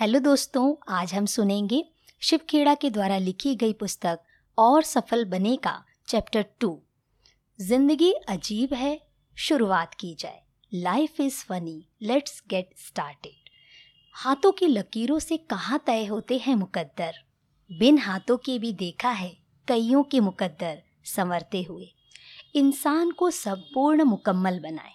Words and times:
Hello 0.00 0.18
दोस्तों, 0.18 0.74
आज 0.88 1.12
हम 1.14 1.26
सुनेंगे 1.26 1.82
शिव 2.22 2.40
खेड़ा 2.50 2.74
के 2.74 2.90
द्वारा 2.90 3.16
लिखी 3.18 3.54
गई 3.54 3.72
पुस्तक 3.72 4.20
और 4.58 4.82
सफल 4.82 5.24
बने 5.24 5.56
का 5.56 5.72
चैप्टर 6.08 6.44
टू। 6.60 6.70
ज़िंदगी 7.58 8.10
अजीब 8.28 8.72
है, 8.74 9.00
शुरुआत 9.36 9.94
की 9.94 10.14
जाए। 10.14 10.40
Life 10.72 11.20
is 11.20 11.42
funny 11.44 11.84
let's 12.02 12.42
get 12.50 12.70
started 12.78 13.50
हाथों 14.14 14.52
की 14.52 14.66
लकीरों 14.66 15.18
से 15.18 15.36
कहाँ 15.36 15.82
तय 15.86 16.04
होते 16.04 16.38
हैं 16.38 16.54
मुकद्दर? 16.54 17.12
बिन 17.70 17.98
हाथों 17.98 18.36
के 18.36 18.58
भी 18.58 18.72
देखा 18.72 19.10
है, 19.10 19.36
कईयों 19.68 20.02
के 20.02 20.20
मुकद्दर 20.20 20.82
संवरते 21.06 21.62
हुए। 21.62 21.90
इंसान 22.54 23.10
को 23.10 23.30
संपूर्ण 23.30 24.04
मुकम्मल 24.04 24.60
बनाए। 24.60 24.94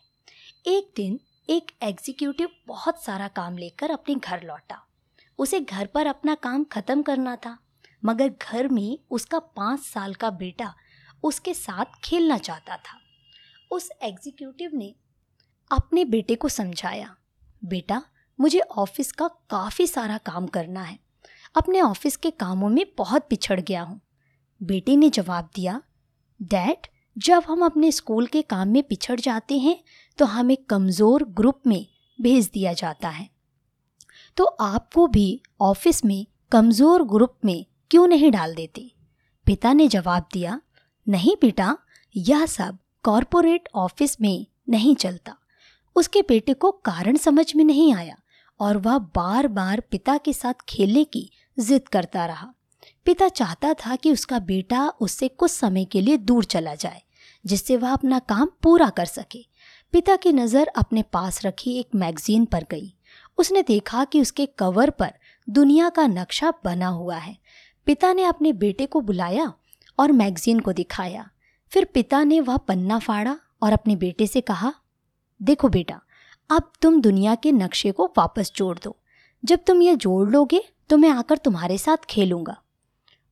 एक 0.68 0.92
दिन 0.96 1.20
एक 1.50 1.72
एग्जीक्यूटिव 1.84 2.50
बहुत 2.68 3.04
सारा 3.04 3.28
काम 3.28 3.58
लेकर 3.58 3.92
अपने 3.92 4.16
घर 4.16 4.44
लौटा। 4.44 4.82
उसे 5.40 5.60
घर 5.60 5.86
पर 5.86 6.08
अपना 6.08 6.36
काम 6.36 6.64
खत्म 6.64 7.02
करना 7.02 7.36
था, 7.36 7.58
मगर 8.04 8.30
घर 8.42 8.68
में 8.68 8.98
उसका 9.12 9.40
पाँच 9.40 9.80
साल 9.82 10.14
का 10.14 10.30
बेटा 10.32 10.74
उसके 11.24 11.54
साथ 11.54 12.00
खेलना 12.04 12.38
चाहता 12.40 12.78
था। 12.78 13.00
उस 13.72 13.90
एग्जीक्यूटिव 14.04 14.72
ने 14.74 14.94
अपने 15.72 16.06
बेटे 16.06 16.36
को 16.36 16.50
समझाया, 16.50 17.16
बेटा, 17.62 18.02
मुझे 18.40 18.60
ऑफ़िस 18.60 19.12
का 19.12 19.28
काफ़ी 19.50 19.88
सारा 19.88 20.18
काम 20.18 20.48
करना 20.48 20.82
है। 20.82 20.98
अपने 21.56 21.82
ऑफ़िस 21.82 22.16
के 22.18 22.32
कामों 22.32 22.70
में 22.70 22.86
बहुत 22.98 23.28
पिछड़ 23.30 23.60
गया 23.60 23.82
हूँ। 23.82 24.00
बेटे 24.62 24.96
ने 24.96 25.10
जवाब 25.10 25.50
दिया, 25.56 25.82
डैड, 26.40 26.88
जब 27.16 27.44
हम 27.48 27.66
अपने 27.66 27.92
स्कूल 27.92 28.28
के 28.28 28.42
काम 28.44 28.68
में 28.68 28.82
पिछड़ 28.84 29.20
जाते 29.20 29.58
हैं 29.60 29.78
तो 30.20 30.26
हमें 30.26 30.56
कमज़ोर 30.60 31.24
ग्रुप 31.30 31.62
में 31.68 31.86
भेज 32.20 32.50
दिया 32.54 32.74
जाता 32.74 33.10
है। 33.10 33.30
तो 34.38 34.44
आपको 34.44 35.08
भी 35.08 35.42
ऑफ़िस 35.62 36.04
में 36.06 36.26
कमज़ोर 36.52 37.04
ग्रुप 37.04 37.36
में 37.46 37.66
क्यों 37.92 38.08
नहीं 38.08 38.32
डाल 38.32 38.56
देते? 38.56 38.92
पिता 39.48 39.74
ने 39.74 39.88
जवाब 39.88 40.28
दिया, 40.34 40.60
नहीं 41.08 41.36
बेटा, 41.42 41.78
यह 42.16 42.46
सब 42.46 42.78
कॉरपोरेट 43.04 43.70
ऑफ़िस 43.76 44.22
में 44.22 44.46
नहीं 44.70 44.96
चलता। 44.96 45.36
उसके 45.96 46.22
बेटे 46.22 46.54
को 46.54 46.72
कारण 46.72 47.18
समझ 47.18 47.56
में 47.56 47.64
नहीं 47.64 47.94
आया 47.94 48.18
और 48.60 48.78
वह 48.78 48.98
बार 48.98 49.48
बार 49.48 49.80
पिता 49.92 50.18
के 50.18 50.34
साथ 50.34 50.54
खेलने 50.70 51.04
की 51.04 51.30
जिद 51.60 51.88
करता 51.88 52.26
रहा। 52.26 52.54
पिता 53.06 53.28
चाहता 53.28 53.74
था 53.74 53.96
कि 53.96 54.12
उसका 54.12 54.40
बेटा 54.40 54.88
उससे 55.02 55.28
कुछ 55.28 55.52
समय 55.52 55.86
के 55.86 56.02
लिए 56.02 56.18
दूर 56.18 56.46
चला 56.46 56.76
जाए, 56.76 57.02
जिससे 57.46 57.78
वह 57.78 57.94
अपना 57.94 58.20
काम 58.20 58.50
पूरा 58.64 58.90
कर 58.90 59.06
सके। 59.06 59.46
पिता 59.92 60.16
की 60.16 60.32
नज़र 60.32 60.68
अपने 60.68 61.02
पास 61.02 61.46
रखी 61.46 61.78
एक 61.80 61.96
मैगजीन 61.96 62.46
पर 62.46 62.66
गई। 62.72 62.95
उसने 63.38 63.62
देखा 63.62 64.04
कि 64.04 64.22
उसके 64.22 64.46
कवर 64.46 64.90
पर 64.90 65.14
दुनिया 65.48 65.90
का 65.90 66.08
नक्शा 66.08 66.54
बना 66.64 66.88
हुआ 66.88 67.18
है। 67.18 67.38
पिता 67.88 68.14
ने 68.14 68.24
अपने 68.24 68.54
बेटे 68.54 68.86
को 68.86 69.02
बुलाया 69.02 69.54
और 70.00 70.12
मैगजीन 70.12 70.60
को 70.60 70.74
दिखाया। 70.74 71.30
फिर 71.72 71.86
पिता 71.86 72.24
ने 72.24 72.40
वह 72.42 72.58
पन्ना 72.58 73.00
फाड़ा 73.00 73.38
और 73.64 73.74
अपने 73.74 73.96
बेटे 73.96 74.28
से 74.28 74.42
कहा, 74.42 74.74
देखो 75.42 75.70
बेटा, 75.70 76.00
अब 76.50 76.72
तुम 76.82 77.02
दुनिया 77.02 77.36
के 77.36 77.52
नक्शे 77.52 77.92
को 77.92 78.06
वापस 78.18 78.52
जोड़ 78.56 78.78
दो। 78.84 78.96
जब 79.44 79.60
तुम 79.68 79.82
ये 79.82 79.96
जोड़ 79.96 80.30
लोगे 80.30 80.64
तो 80.90 80.98
मैं 80.98 81.10
आकर 81.10 81.38
तुम्हारे 81.38 81.78
साथ 81.78 82.06
खेलूँगा। 82.10 82.56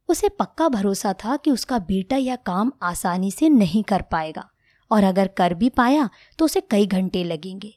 उसे 0.09 0.29
पक्का 0.29 0.67
भरोसा 0.69 1.13
था 1.13 1.37
कि 1.37 1.51
उसका 1.51 1.79
बेटा 1.79 2.15
यह 2.15 2.35
काम 2.35 2.71
आसानी 2.83 3.31
से 3.31 3.49
नहीं 3.49 3.83
कर 3.83 4.01
पाएगा 4.01 4.49
और 4.91 5.03
अगर 5.03 5.27
कर 5.27 5.53
भी 5.53 5.69
पाया 5.69 6.09
तो 6.39 6.45
उसे 6.45 6.61
कई 6.61 6.87
घंटे 6.87 7.23
लगेंगे। 7.23 7.73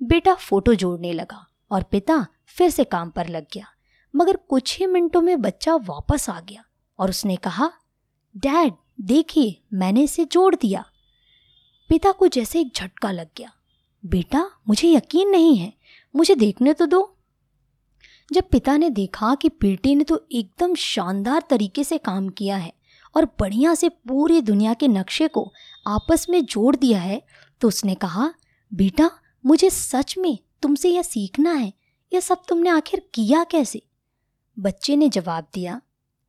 बेटा 0.00 0.34
फ़ोटो 0.34 0.74
जोड़ने 0.74 1.12
लगा। 1.12 1.44
और 1.70 1.82
पिता 1.82 2.26
फिर 2.46 2.70
से 2.70 2.84
काम 2.84 3.10
पर 3.10 3.28
लग 3.28 3.46
गया। 3.54 3.66
मगर 4.16 4.36
कुछ 4.36 4.78
ही 4.78 4.86
मिनटों 4.86 5.22
में 5.22 5.40
बच्चा 5.40 5.74
वापस 5.74 6.30
आ 6.30 6.40
गया 6.40 6.64
और 6.98 7.10
उसने 7.10 7.36
कहा, 7.36 7.72
डैड, 8.36 8.74
देखिए, 9.00 9.62
मैंने 9.72 10.02
इसे 10.02 10.24
जोड़ 10.24 10.54
दिया। 10.54 10.84
पिता 11.88 12.12
को 12.12 12.28
जैसे 12.28 12.60
एक 12.60 12.72
झटका 12.76 13.10
लग 13.10 13.28
गया। 13.36 13.52
बेटा, 14.06 14.50
मुझे 14.68 14.92
यकीन 14.92 15.28
नहीं 15.28 15.56
है। 15.56 15.72
मुझे 16.16 16.34
देखने 16.34 16.72
तो 16.72 16.86
दो। 16.86 17.16
जब 18.32 18.48
पिता 18.48 18.76
ने 18.76 18.90
देखा 18.90 19.34
कि 19.34 19.48
बेटे 19.48 19.94
ने 19.94 20.04
तो 20.04 20.26
एकदम 20.32 20.74
शानदार 20.74 21.42
तरीके 21.50 21.84
से 21.84 21.98
काम 21.98 22.28
किया 22.28 22.56
है 22.56 22.72
और 23.16 23.24
बढ़िया 23.24 23.74
से 23.74 23.88
पूरी 23.88 24.40
दुनिया 24.40 24.74
के 24.74 24.88
नक्शे 24.88 25.28
को 25.28 25.52
आपस 25.86 26.26
में 26.30 26.44
जोड़ 26.44 26.76
दिया 26.76 27.00
है 27.00 27.22
तो 27.60 27.68
उसने 27.68 27.94
कहा, 27.94 28.34
बेटा, 28.74 29.10
मुझे 29.46 29.70
सच 29.70 30.18
में 30.18 30.38
तुमसे 30.62 30.88
यह 30.88 31.02
सीखना 31.02 31.52
है, 31.52 31.72
यह 32.12 32.20
सब 32.20 32.42
तुमने 32.48 32.70
आखिर 32.70 33.02
किया 33.14 33.44
कैसे? 33.44 33.82
बच्चे 34.58 34.96
ने 34.96 35.08
जवाब 35.08 35.46
दिया, 35.54 35.80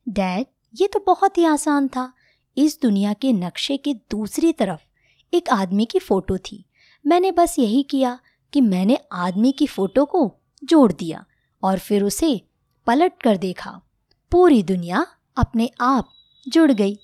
डैड, 0.09 0.45
ये 0.81 0.87
तो 0.87 1.03
बहुत 1.07 1.37
ही 1.37 1.45
आसान 1.45 1.87
था। 1.87 2.13
इस 2.57 2.81
दुनिया 2.81 3.13
के 3.13 3.33
नक्शे 3.33 3.77
के 3.77 3.93
दूसरी 3.93 4.53
तरफ़ 4.53 4.81
एक 5.33 5.49
आदमी 5.49 5.85
की 5.85 5.99
फ़ोटो 5.99 6.37
थी। 6.37 6.65
मैंने 7.07 7.31
बस 7.31 7.59
यही 7.59 7.83
किया 7.83 8.19
कि 8.53 8.61
मैंने 8.61 8.97
आदमी 9.11 9.51
की 9.51 9.67
फ़ोटो 9.67 10.05
को 10.05 10.31
जोड़ 10.63 10.91
दिया 10.91 11.25
और 11.63 11.79
फिर 11.79 12.03
उसे 12.03 12.41
पलट 12.87 13.21
कर 13.23 13.37
देखा। 13.37 13.81
पूरी 14.31 14.63
दुनिया 14.63 15.05
अपने 15.37 15.69
आप 15.81 16.09
जुड़ 16.47 16.71
गई। 16.71 16.95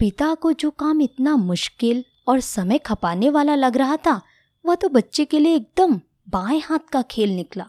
पिता 0.00 0.34
को 0.34 0.52
जो 0.52 0.70
काम 0.70 1.00
इतना 1.00 1.36
मुश्किल 1.36 2.04
और 2.28 2.40
समय 2.40 2.78
खपाने 2.78 3.30
वाला 3.30 3.54
लग 3.54 3.76
रहा 3.76 3.96
था, 3.96 4.20
वह 4.64 4.74
तो 4.74 4.88
बच्चे 4.88 5.24
के 5.24 5.38
लिए 5.38 5.56
एकदम 5.56 6.00
बाएँ 6.30 6.60
हाथ 6.60 6.78
का 6.92 7.00
खेल 7.02 7.30
निकला। 7.30 7.64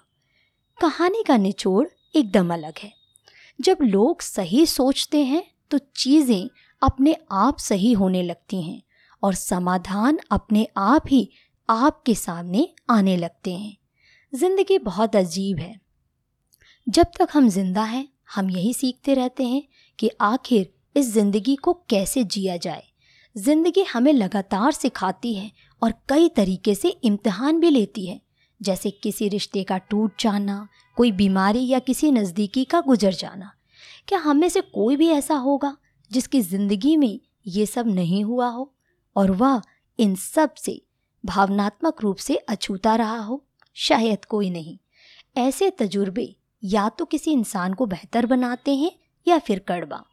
कहानी 0.80 1.24
का 1.28 1.38
निचोड़ 1.38 1.88
एकदम 2.16 2.54
अलग 2.54 2.80
है। 2.80 2.92
जब 3.60 3.78
लोग 3.82 4.22
सही 4.22 4.66
सोचते 4.66 5.24
हैं 5.26 5.44
तो 5.72 5.78
चीज़ें 5.78 6.50
अपने 6.82 7.16
आप 7.32 7.58
सही 7.58 7.92
होने 7.94 8.22
लगती 8.24 8.62
हैं 8.62 8.82
और 9.24 9.34
समाधान 9.34 10.20
अपने 10.32 10.68
आप 10.78 11.04
ही 11.08 11.28
आपके 11.70 12.16
सामने 12.16 12.68
आने 12.90 13.18
लगते 13.18 13.54
हैं। 13.54 13.78
ज़िंदगी 14.34 14.78
बहुत 14.80 15.16
अजीब 15.16 15.60
है। 15.60 15.76
जब 16.88 17.12
तक 17.20 17.28
हम 17.34 17.50
ज़िंदा 17.50 17.84
हैं, 17.84 18.08
हम 18.36 18.50
यही 18.50 18.74
सीखते 18.74 19.14
रहते 19.14 19.44
हैं 19.44 19.64
कि 20.00 20.10
आखिर 20.22 20.74
इस 20.96 21.14
ज़िंदगी 21.14 21.56
को 21.56 21.74
कैसे 21.90 22.24
जिया 22.26 22.58
जाए। 22.58 22.84
ज़िंदगी 23.36 23.84
हमें 23.84 24.14
लगातार 24.14 24.72
सिखाती 24.72 25.34
है 25.34 25.52
और 25.82 25.94
कई 26.10 26.30
तरीके 26.30 26.76
से 26.76 26.90
इम्तिहान 27.04 27.60
भी 27.60 27.70
लेती 27.70 28.06
है। 28.06 28.20
जैसे 28.62 28.92
किसी 28.94 29.28
रिश्ते 29.30 29.64
का 29.64 29.78
टूट 29.80 30.22
जाना, 30.22 30.68
कोई 30.98 31.12
बीमारी 31.12 31.68
या 31.68 31.80
किसी 31.80 32.12
नज़दीकी 32.12 32.64
का 32.66 32.82
गुजर 32.82 33.14
जाना। 33.14 33.52
क्या 34.08 34.20
हम 34.20 34.38
में 34.38 34.50
से 34.50 34.62
कोई 34.62 34.96
भी 34.96 35.10
ऐसा 35.10 35.36
होगा 35.36 35.76
जिसकी 36.12 36.42
ज़िंदगी 36.42 36.96
में 36.98 37.20
ये 37.48 37.66
सब 37.66 37.88
नहीं 37.88 38.24
हुआ 38.24 38.48
हो 38.48 38.72
और 39.16 39.32
वह 39.32 39.62
इन 40.00 40.16
सबसे 40.16 40.82
भावनात्मक 41.24 42.02
रूप 42.02 42.18
से 42.18 42.36
अछूता 42.36 42.96
रहा 42.96 43.18
हो? 43.18 43.44
शायद 43.76 44.26
कोई 44.26 44.50
नहीं। 44.50 44.78
ऐसे 45.38 45.70
तजुर्बे 45.70 46.36
या 46.64 46.88
तो 46.90 47.06
किसी 47.06 47.32
इंसान 47.32 47.74
को 47.74 47.86
बेहतर 47.86 48.26
बनाते 48.26 48.76
हैं 48.76 48.92
या 49.28 49.38
फिर 49.40 49.60
कड़वा। 49.60 50.04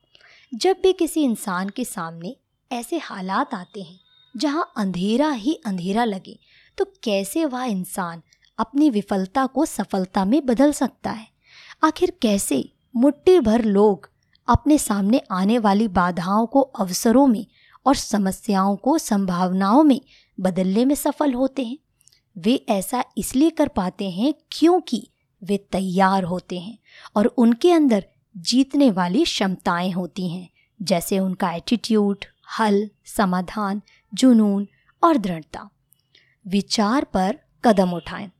जब 0.53 0.77
भी 0.83 0.93
किसी 0.93 1.23
इंसान 1.23 1.69
के 1.69 1.85
सामने 1.85 2.37
ऐसे 2.71 2.99
हालात 2.99 3.55
आते 3.55 3.83
हैं 3.83 3.99
जहाँ 4.35 4.73
अंधेरा 4.77 5.31
ही 5.31 5.55
अंधेरा 5.67 6.05
लगे 6.05 6.39
तो 6.79 6.85
कैसे 7.03 7.45
वह 7.45 7.65
इंसान 7.65 8.23
अपनी 8.59 8.91
विफलता 8.91 9.47
को 9.47 9.67
सफलता 9.67 10.25
में 10.25 10.47
बदल 10.47 10.73
सकता 10.73 11.11
है। 11.11 11.29
आखिर 11.85 12.19
कैसे 12.23 12.73
मुट्ठी 12.97 13.41
भर 13.41 13.65
लोग 13.65 14.11
अपने 14.49 14.79
सामने 14.79 15.23
आने 15.31 15.59
वाली 15.59 15.89
बाधाओं 15.89 16.47
को, 16.47 16.61
अवसरों 16.61 17.27
में 17.27 17.47
और 17.87 17.95
समस्याओं 17.95 18.77
को, 18.77 18.99
संभावनाओं 18.99 19.83
में 19.83 20.01
बदलने 20.41 20.85
में 20.85 20.95
सफल 20.95 21.35
होते 21.35 21.65
हैं? 21.65 21.79
वे 22.39 22.65
ऐसा 22.69 23.05
इसलिए 23.19 23.51
कर 23.51 23.69
पाते 23.69 24.11
हैं 24.11 24.35
क्योंकि 24.53 25.09
वे 25.43 25.57
तैयार 25.57 26.25
होते 26.25 26.59
हैं 26.59 26.79
और 27.17 27.27
उनके 27.27 27.73
अंदर 27.73 28.07
जीतने 28.37 28.91
वाली 28.91 29.25
क्षमताएँ 29.25 29.91
होती 29.91 30.29
हैं, 30.29 30.49
जैसे 30.83 31.19
उनका 31.19 31.53
एटीट्यूड 31.53 32.25
हल, 32.59 32.91
समाधान, 33.05 33.83
जुनून 34.15 34.69
और 35.05 35.17
दृढ़ता। 35.17 35.71
विचार 36.47 37.05
पर 37.05 37.39
कदम 37.65 37.91
उठाएँ। 37.91 38.31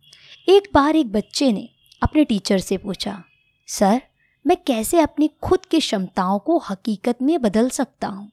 एक 0.49 0.69
बार 0.75 0.97
एक 0.97 1.13
बच्चे 1.13 1.53
ने 1.53 1.69
अपने 2.03 2.25
टीचर 2.25 2.59
से 2.59 2.77
पूछा, 2.77 3.23
सर, 3.69 4.01
मैं 4.47 4.57
कैसे 4.67 5.01
अपनी 5.01 5.29
खुद 5.43 5.65
की 5.67 5.79
क्षमताओं 5.79 6.39
को 6.39 6.57
हकीकत 6.59 7.19
में 7.23 7.41
बदल 7.43 7.69
सकता 7.71 8.07
हूँ? 8.07 8.31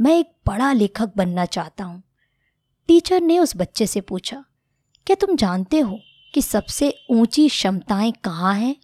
मैं 0.00 0.18
एक 0.18 0.32
बड़ा 0.46 0.72
लेखक 0.72 1.12
बनना 1.16 1.44
चाहता 1.44 1.84
हूँ। 1.84 2.02
टीचर 2.88 3.20
ने 3.20 3.38
उस 3.38 3.56
बच्चे 3.56 3.86
से 3.86 4.00
पूछा, 4.00 4.44
क्या 5.06 5.16
तुम 5.20 5.36
जानते 5.36 5.78
हो 5.78 5.98
कि 6.34 6.42
सबसे 6.42 6.92
ऊँची 7.10 7.48
क्षमताएँ 7.48 8.12
कहाँ 8.24 8.54
हैं? 8.54 8.76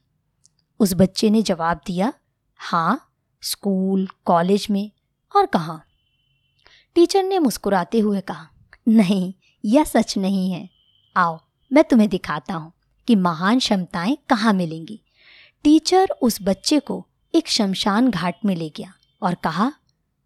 उस 0.81 0.94
बच्चे 0.94 1.31
ने 1.31 1.43
जवाब 1.43 1.81
दिया 1.87 2.12
हाँ 2.61 3.11
स्कूल, 3.43 4.09
कॉलेज 4.25 4.67
में। 4.71 4.91
और 5.35 5.47
कहाँ, 5.47 5.83
टीचर 6.94 7.23
ने 7.23 7.38
मुस्कुराते 7.38 7.99
हुए 7.99 8.21
कहा, 8.21 8.49
नहीं, 8.88 9.33
यह 9.65 9.85
सच 9.85 10.19
नहीं 10.19 10.50
है। 10.53 10.69
आओ 11.17 11.38
मैं 11.73 11.85
तुम्हें 11.85 12.09
दिखाता 12.09 12.55
हूँ 12.55 12.73
कि 13.09 13.15
महान 13.15 13.59
क्षमताएँ 13.59 14.17
कहाँ 14.29 14.53
मिलेंगी। 14.53 15.01
टीचर 15.65 16.09
उस 16.23 16.39
बच्चे 16.43 16.79
को 16.79 17.07
एक 17.35 17.49
शमशान 17.49 18.11
घाट 18.11 18.35
में 18.45 18.57
ले 18.57 18.69
गया 18.69 18.93
और 19.23 19.35
कहा, 19.35 19.73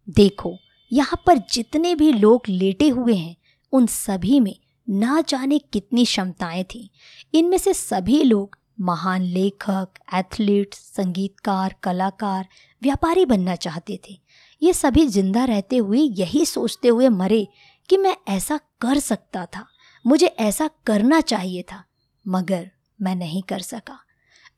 देखो, 0.09 0.57
यहाँ 0.93 1.21
पर 1.27 1.37
जितने 1.37 1.95
भी 1.95 2.11
लोग 2.11 2.41
लेटे 2.49 2.89
हुए 2.89 3.15
हैं, 3.15 3.35
उन 3.73 3.85
सभी 3.85 4.39
में 4.39 4.55
ना 4.89 5.21
जाने 5.21 5.59
कितनी 5.59 6.05
क्षमताएँ 6.05 6.63
थीं। 6.63 6.87
इनमें 7.33 7.57
से 7.57 7.73
सभी 7.73 8.23
लोग 8.23 8.57
महान 8.81 9.21
लेखक, 9.21 9.87
एथलीट, 10.13 10.73
संगीतकार, 10.73 11.75
कलाकार, 11.83 12.47
व्यापारी 12.83 13.25
बनना 13.25 13.55
चाहते 13.55 13.99
थे। 14.09 14.19
ये 14.61 14.73
सभी 14.73 15.07
ज़िंदा 15.07 15.45
रहते 15.45 15.77
हुए 15.77 15.99
यही 15.99 16.45
सोचते 16.45 16.87
हुए 16.87 17.09
मरे 17.09 17.47
कि 17.89 17.97
मैं 17.97 18.17
ऐसा 18.27 18.59
कर 18.81 18.99
सकता 18.99 19.45
था। 19.45 19.67
मुझे 20.07 20.25
ऐसा 20.25 20.69
करना 20.85 21.21
चाहिए 21.21 21.63
था, 21.63 21.83
मगर 22.27 22.71
मैं 23.01 23.15
नहीं 23.15 23.43
कर 23.43 23.59
सका। 23.59 23.99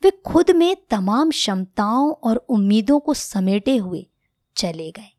वे 0.03 0.11
खुद 0.11 0.51
में 0.51 0.77
तमाम 0.89 1.29
क्षमताओं 1.29 2.11
और 2.11 2.35
उम्मीदों 2.35 2.99
को 2.99 3.13
समेटे 3.13 3.77
हुए 3.77 4.07
चले 4.55 4.91
गए। 4.91 5.13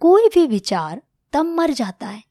कोई 0.00 0.28
भी 0.28 0.46
विचार 0.46 1.02
तब 1.32 1.44
मर 1.44 1.70
जाता 1.70 2.06
है, 2.06 2.24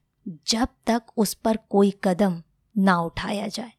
जब 0.47 0.67
तक 0.87 1.03
उस 1.17 1.33
पर 1.33 1.57
कोई 1.69 1.93
कदम 2.03 2.43
ना 2.77 2.99
उठाया 2.99 3.47
जाए। 3.47 3.71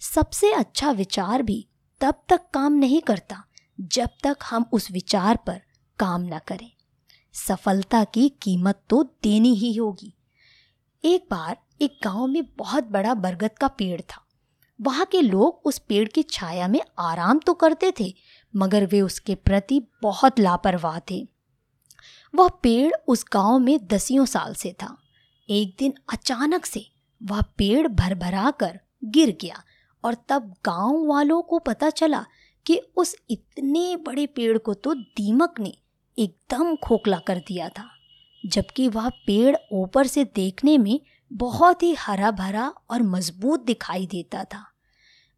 सबसे 0.00 0.52
अच्छा 0.52 0.90
विचार 0.90 1.42
भी 1.42 1.68
तब 2.00 2.22
तक 2.28 2.40
काम 2.54 2.72
नहीं 2.72 3.00
करता, 3.00 3.44
जब 3.80 4.08
तक 4.24 4.38
हम 4.44 4.64
उस 4.72 4.90
विचार 4.90 5.36
पर 5.36 5.62
काम 5.98 6.22
न 6.22 6.38
करें। 6.48 6.72
सफलता 7.32 8.04
की 8.04 8.28
कीमत 8.28 8.82
तो 8.88 9.02
देनी 9.02 9.54
ही 9.54 9.76
होगी। 9.76 10.14
एक 11.04 11.26
बार 11.30 11.56
एक 11.82 11.98
गाँव 12.04 12.26
में 12.26 12.42
बहुत 12.56 12.84
बड़ा 12.84 13.12
बरगद 13.14 13.58
का 13.60 13.68
पेड़ 13.68 14.00
था। 14.00 14.20
वहाँ 14.80 15.04
के 15.06 15.20
लोग 15.20 15.62
उस 15.64 15.78
पेड़ 15.78 16.08
की 16.08 16.22
छाया 16.22 16.68
में 16.68 16.80
आराम 16.98 17.38
तो 17.38 17.54
करते 17.54 17.92
थे, 18.00 18.12
मगर 18.54 18.86
वे 18.86 19.00
उसके 19.00 19.34
प्रति 19.34 19.80
बहुत 20.02 20.38
लापरवाह 20.40 20.98
थे। 21.10 21.26
वह 22.34 22.48
पेड़ 22.62 22.92
उस 23.08 23.24
गाँव 23.32 23.58
में 23.58 23.86
दसियों 23.86 24.24
साल 24.24 24.54
से 24.54 24.72
था। 24.72 24.96
एक 25.48 25.74
दिन 25.78 25.94
अचानक 26.12 26.66
से 26.66 26.84
वह 27.20 27.40
पेड़ 27.58 27.86
भरभरा 27.88 28.50
कर 28.50 28.78
गिर 29.04 29.36
गया 29.40 29.62
और 30.04 30.16
तब 30.28 30.54
गाँव 30.64 31.06
वालों 31.06 31.40
को 31.42 31.58
पता 31.58 31.90
चला 31.90 32.24
कि 32.66 32.80
उस 32.96 33.16
इतने 33.30 33.96
बड़े 33.96 34.26
पेड़ 34.26 34.58
को 34.58 34.74
तो 34.74 34.94
दीमक 34.94 35.60
ने 35.60 35.74
एकदम 36.18 36.74
खोखला 36.76 37.18
कर 37.18 37.38
दिया 37.38 37.68
था, 37.68 37.88
जबकि 38.44 38.88
वह 38.88 39.08
पेड़ 39.26 39.56
ऊपर 39.72 40.06
से 40.06 40.24
देखने 40.24 40.78
में 40.78 41.00
बहुत 41.32 41.82
ही 41.82 41.94
हरा 41.94 42.30
भरा 42.30 42.72
और 42.90 43.02
मज़बूत 43.02 43.64
दिखाई 43.64 44.06
देता 44.06 44.44
था। 44.44 44.64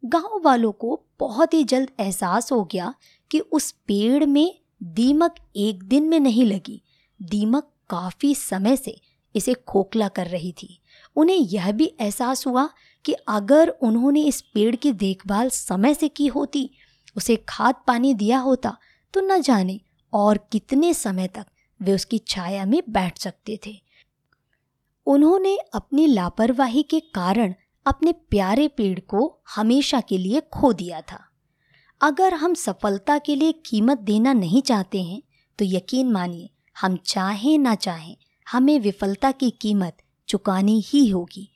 गाँव 0.05 0.41
वालों 0.45 0.71
को 0.71 1.01
बहुत 1.19 1.53
ही 1.53 1.63
जल्द 1.63 1.91
एहसास 1.99 2.51
हो 2.51 2.63
गया 2.63 2.93
कि 3.31 3.39
उस 3.39 3.71
पेड़ 3.71 4.25
में 4.25 4.59
दीमक 4.83 5.35
एक 5.55 5.83
दिन 5.83 6.03
में 6.03 6.19
नहीं 6.19 6.45
लगी। 6.45 6.81
दीमक 7.21 7.71
काफ़ी 7.89 8.35
समय 8.35 8.77
से 8.77 9.01
इसे 9.35 9.53
खोखला 9.53 10.07
कर 10.07 10.27
रही 10.27 10.51
थी। 10.51 10.81
उन्हें 11.15 11.37
यह 11.37 11.71
भी 11.71 11.93
एहसास 12.01 12.47
हुआ 12.47 12.69
कि 13.05 13.13
अगर 13.13 13.69
उन्होंने 13.69 14.21
इस 14.21 14.41
पेड़ 14.41 14.75
की 14.75 14.91
देखभाल 14.91 15.49
समय 15.49 15.93
से 15.93 16.07
की 16.07 16.27
होती, 16.27 16.69
उसे 17.17 17.35
खाद 17.49 17.75
पानी 17.87 18.13
दिया 18.13 18.39
होता 18.39 18.77
तो 19.13 19.21
न 19.21 19.41
जाने 19.41 19.79
और 20.13 20.39
कितने 20.51 20.93
समय 20.93 21.27
तक 21.27 21.45
वे 21.81 21.93
उसकी 21.93 22.17
छाया 22.17 22.65
में 22.65 22.81
बैठ 22.89 23.17
सकते 23.17 23.59
थे। 23.67 23.84
उन्होंने 25.07 25.57
अपनी 25.73 26.07
लापरवाही 26.07 26.83
के 26.83 26.99
कारण 26.99 27.53
अपने 27.85 28.11
प्यारे 28.11 28.67
पेड़ 28.67 28.99
को 28.99 29.39
हमेशा 29.55 30.01
के 30.01 30.17
लिए 30.17 30.41
खो 30.53 30.73
दिया 30.73 31.01
था। 31.01 31.19
अगर 32.01 32.33
हम 32.33 32.53
सफलता 32.53 33.17
के 33.17 33.35
लिए 33.35 33.51
कीमत 33.65 33.99
देना 33.99 34.33
नहीं 34.33 34.61
चाहते 34.61 35.03
हैं 35.03 35.21
तो 35.59 35.65
यकीन 35.65 36.11
मानिए, 36.11 36.49
हम 36.75 36.97
चाहें 36.97 37.57
ना 37.57 37.75
चाहें, 37.75 38.15
हमें 38.47 38.79
विफलता 38.79 39.31
की 39.31 39.49
कीमत 39.51 39.97
चुकानी 40.27 40.79
ही 40.87 41.07
होगी। 41.09 41.49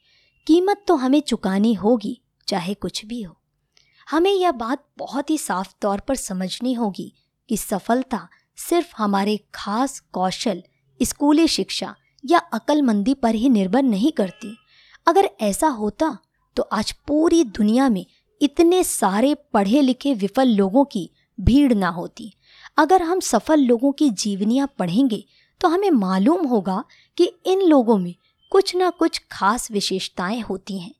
कीमत 0.47 0.83
तो 0.87 0.95
हमें 0.95 1.21
चुकानी 1.21 1.73
होगी, 1.73 2.21
चाहे 2.47 2.73
कुछ 2.73 3.05
भी 3.05 3.21
हो। 3.21 3.35
हमें 4.07 4.31
यह 4.31 4.51
बात 4.51 4.85
बहुत 4.97 5.29
ही 5.29 5.37
साफ़ 5.37 5.73
तौर 5.81 5.99
पर 5.99 6.15
समझनी 6.15 6.73
होगी 6.73 7.13
कि 7.49 7.57
सफलता 7.57 8.27
सिर्फ़ 8.57 8.93
हमारे 8.97 9.37
खास 9.53 9.99
कौशल, 9.99 10.63
स्कूली 10.99 11.47
शिक्षा 11.47 11.95
या 12.23 12.39
अक्लमंदी 12.53 13.13
पर 13.13 13.35
ही 13.35 13.49
निर्भर 13.49 13.83
नहीं 13.83 14.11
करती। 14.11 14.55
अगर 15.07 15.29
ऐसा 15.41 15.67
होता 15.67 16.17
तो 16.57 16.63
आज 16.63 16.91
पूरी 17.07 17.43
दुनिया 17.43 17.89
में 17.89 18.05
इतने 18.41 18.83
सारे 18.83 19.33
पढ़े 19.53 19.81
लिखे 19.81 20.13
विफल 20.13 20.47
लोगों 20.47 20.83
की 20.85 21.09
भीड़ 21.37 21.73
ना 21.73 21.89
होती। 21.89 22.31
अगर 22.77 23.01
हम 23.01 23.19
सफल 23.19 23.59
लोगों 23.59 23.91
की 23.91 24.09
जीवनियाँ 24.09 24.67
पढ़ेंगे 24.79 25.23
तो 25.61 25.67
हमें 25.67 25.89
मालूम 25.91 26.45
होगा 26.45 26.83
कि 27.17 27.31
इन 27.45 27.61
लोगों 27.61 27.97
में 27.97 28.13
कुछ 28.51 28.75
ना 28.75 28.89
कुछ 28.89 29.21
खास 29.31 29.71
विशेषताएँ 29.71 30.39
होती 30.41 30.79
हैं। 30.79 30.93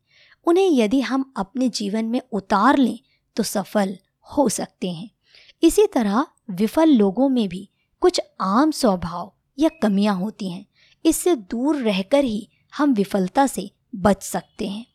उन्हें 0.48 0.70
यदि 0.70 1.02
हम 1.02 1.32
अपने 1.38 1.70
जीवन 1.70 2.06
में 2.06 2.22
उतार 2.32 2.78
लें 2.78 3.00
तो 3.36 3.44
सफल 3.44 3.98
हो 4.28 4.48
सकते 4.50 4.90
हैं। 4.90 5.10
इसी 5.64 5.86
तरह 5.88 6.26
विफल 6.52 6.90
लोगों 6.90 7.30
में 7.30 7.48
भी 7.50 7.70
कुछ 8.02 8.22
आम 8.42 8.72
स्वभाव 8.72 9.32
या 9.60 9.70
कमियाँ 9.82 10.16
होती 10.16 10.50
हैं। 10.50 10.66
इससे 11.06 11.36
दूर 11.36 11.76
रहकर 11.76 12.24
ही 12.24 12.48
हम 12.78 12.94
विफलता 12.94 13.46
से 13.48 13.70
बच 13.96 14.24
सकते 14.24 14.68
हैं। 14.68 14.86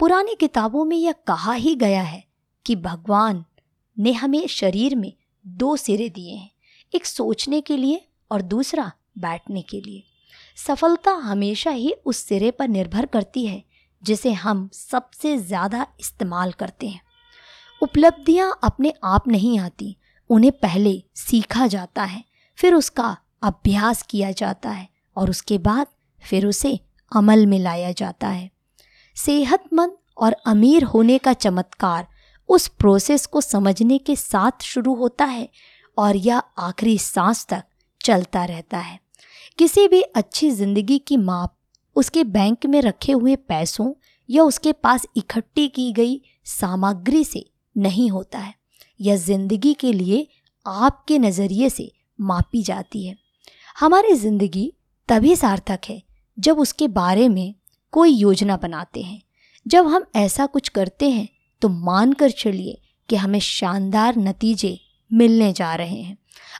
पुरानी 0.00 0.34
किताबों 0.34 0.84
में 0.84 0.96
यह 0.96 1.12
कहा 1.26 1.52
ही 1.52 1.74
गया 1.74 2.02
है 2.02 2.24
कि 2.66 2.76
भगवान 2.76 3.44
ने 3.96 4.12
हमें 4.12 4.46
शरीर 4.46 4.94
में 4.94 5.12
दो 5.44 5.76
सिरे 5.76 6.08
दिए 6.08 6.34
हैं, 6.34 6.50
एक 6.92 7.06
सोचने 7.06 7.60
के 7.60 7.76
लिए 7.76 8.00
और 8.30 8.42
दूसरा 8.42 8.90
बैठने 9.18 9.62
के 9.62 9.80
लिए। 9.80 10.02
सफलता 10.56 11.10
हमेशा 11.10 11.70
ही 11.70 11.92
उस 12.06 12.16
सिरे 12.18 12.50
पर 12.50 12.68
निर्भर 12.68 13.06
करती 13.06 13.46
है, 13.46 13.62
जिसे 14.02 14.32
हम 14.32 14.68
सबसे 14.72 15.36
ज़्यादा 15.38 15.86
इस्तेमाल 16.00 16.52
करते 16.52 16.88
हैं। 16.88 17.00
उपलब्धियाँ 17.82 18.58
अपने 18.64 18.92
आप 19.04 19.28
नहीं 19.28 19.58
आती, 19.58 19.96
उन्हें 20.30 20.52
पहले 20.52 21.02
सीखा 21.14 21.66
जाता 21.66 22.04
है, 22.04 22.24
फिर 22.58 22.74
उसका 22.74 23.16
अभ्यास 23.42 24.02
किया 24.02 24.30
जाता 24.32 24.70
है 24.70 24.88
और 25.16 25.30
उसके 25.30 25.58
बाद 25.58 25.86
फिर 26.22 26.46
उसे 26.46 26.78
अमल 27.12 27.46
में 27.46 27.58
लाया 27.58 27.92
जाता 27.92 28.28
है। 28.28 28.50
सेहतमंद 29.16 29.96
और 30.18 30.36
अमीर 30.46 30.84
होने 30.84 31.18
का 31.18 31.32
चमत्कार 31.32 32.06
उस 32.48 32.66
प्रोसेस 32.68 33.26
को 33.26 33.40
समझने 33.40 33.98
के 33.98 34.16
साथ 34.16 34.62
शुरू 34.62 34.94
होता 34.94 35.24
है 35.24 35.48
और 35.98 36.16
यह 36.16 36.42
आखिरी 36.58 36.98
सांस 36.98 37.46
तक 37.46 37.64
चलता 38.00 38.44
रहता 38.44 38.78
है। 38.78 38.98
किसी 39.58 39.86
भी 39.88 40.00
अच्छी 40.02 40.50
ज़िंदगी 40.50 40.98
की 40.98 41.16
माप, 41.16 41.54
उसके 41.96 42.24
बैंक 42.24 42.66
में 42.66 42.80
रखे 42.82 43.12
हुए 43.12 43.36
पैसों 43.36 43.92
या 44.28 44.42
उसके 44.42 44.72
पास 44.72 45.06
इकट्ठी 45.16 45.66
की 45.68 45.92
गई 45.92 46.20
सामग्री 46.44 47.24
से 47.24 47.44
नहीं 47.76 48.10
होता 48.10 48.38
है। 48.38 48.54
यह 49.00 49.16
ज़िंदगी 49.16 49.74
के 49.74 49.92
लिए 49.92 50.26
आपके 50.66 51.18
नज़रिए 51.18 51.68
से 51.70 51.90
मापी 52.20 52.62
जाती 52.62 53.06
है। 53.06 53.16
हमारी 53.78 54.14
ज़िंदगी 54.14 54.72
तभी 55.08 55.34
सार्थक 55.36 55.80
है 55.88 56.02
जब 56.38 56.58
उसके 56.58 56.88
बारे 56.88 57.28
में 57.28 57.54
कोई 57.92 58.10
योजना 58.10 58.56
बनाते 58.56 59.02
हैं। 59.02 59.20
जब 59.66 59.86
हम 59.86 60.04
ऐसा 60.16 60.46
कुछ 60.46 60.68
करते 60.68 61.10
हैं 61.10 61.28
तो 61.62 61.68
मान 61.68 62.12
कर 62.12 62.30
चलिए 62.30 62.78
कि 63.08 63.16
हमें 63.16 63.38
शानदार 63.40 64.16
नतीजे 64.18 64.78
मिलने 65.10 65.52
जा 65.52 65.74
रहे 65.74 66.00
हैं। 66.00 66.16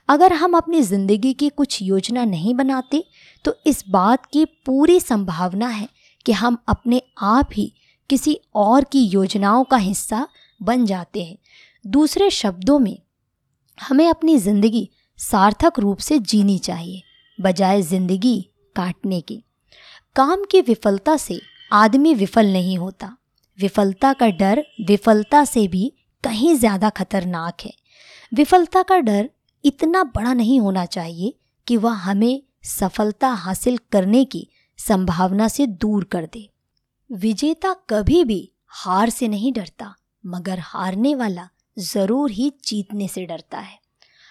अगर 0.09 0.33
हम 0.33 0.53
अपनी 0.53 0.81
ज़िंदगी 0.81 1.33
की 1.33 1.49
कुछ 1.49 1.81
योजना 1.81 2.23
नहीं 2.25 2.53
बनाते 2.55 3.03
तो 3.45 3.55
इस 3.67 3.83
बात 3.89 4.25
की 4.25 4.45
पूरी 4.65 4.99
संभावना 4.99 5.67
है 5.67 5.87
कि 6.25 6.31
हम 6.31 6.57
अपने 6.67 7.01
आप 7.23 7.49
ही 7.53 7.71
किसी 8.09 8.39
और 8.55 8.83
की 8.83 9.03
योजनाओं 9.05 9.63
का 9.63 9.77
हिस्सा 9.77 10.27
बन 10.61 10.85
जाते 10.85 11.23
हैं। 11.23 11.37
दूसरे 11.85 12.29
शब्दों 12.29 12.77
में, 12.79 12.97
हमें 13.77 14.07
अपनी 14.09 14.37
ज़िंदगी 14.37 14.89
सार्थक 15.19 15.79
रूप 15.79 15.97
से 15.99 16.19
जीनी 16.21 16.57
चाहिए। 16.59 17.01
बजाय 17.37 17.81
ज़िंदगी 17.81 18.39
काटने 18.75 19.19
की। 19.21 19.43
काम 20.15 20.43
की 20.51 20.61
विफलता 20.61 21.15
से 21.17 21.39
आदमी 21.71 22.13
विफल 22.13 22.51
नहीं 22.53 22.77
होता। 22.77 23.15
विफलता 23.59 24.11
का 24.13 24.27
डर 24.29 24.63
विफलता 24.87 25.43
से 25.45 25.67
भी 25.67 25.91
कहीं 26.23 26.55
ज़्यादा 26.55 26.89
खतरनाक 26.89 27.61
है। 27.65 27.71
विफलता 28.31 28.83
का 28.83 28.97
डर 28.99 29.29
इतना 29.63 30.03
बड़ा 30.05 30.33
नहीं 30.33 30.59
होना 30.59 30.85
चाहिए 30.87 31.33
कि 31.67 31.77
वह 31.77 31.93
हमें 31.99 32.41
सफलता 32.65 33.27
हासिल 33.35 33.77
करने 33.91 34.23
की 34.25 34.47
संभावना 34.79 35.47
से 35.47 35.67
दूर 35.67 36.03
कर 36.03 36.25
दे। 36.25 36.47
विजेता 37.09 37.73
कभी 37.89 38.23
भी 38.23 38.49
हार 38.75 39.09
से 39.09 39.27
नहीं 39.27 39.51
डरता, 39.53 39.93
मगर 40.23 40.59
हारने 40.59 41.13
वाला 41.15 41.47
ज़रूर 41.77 42.31
ही 42.31 42.51
जीतने 42.65 43.07
से 43.07 43.25
डरता 43.25 43.59
है। 43.59 43.79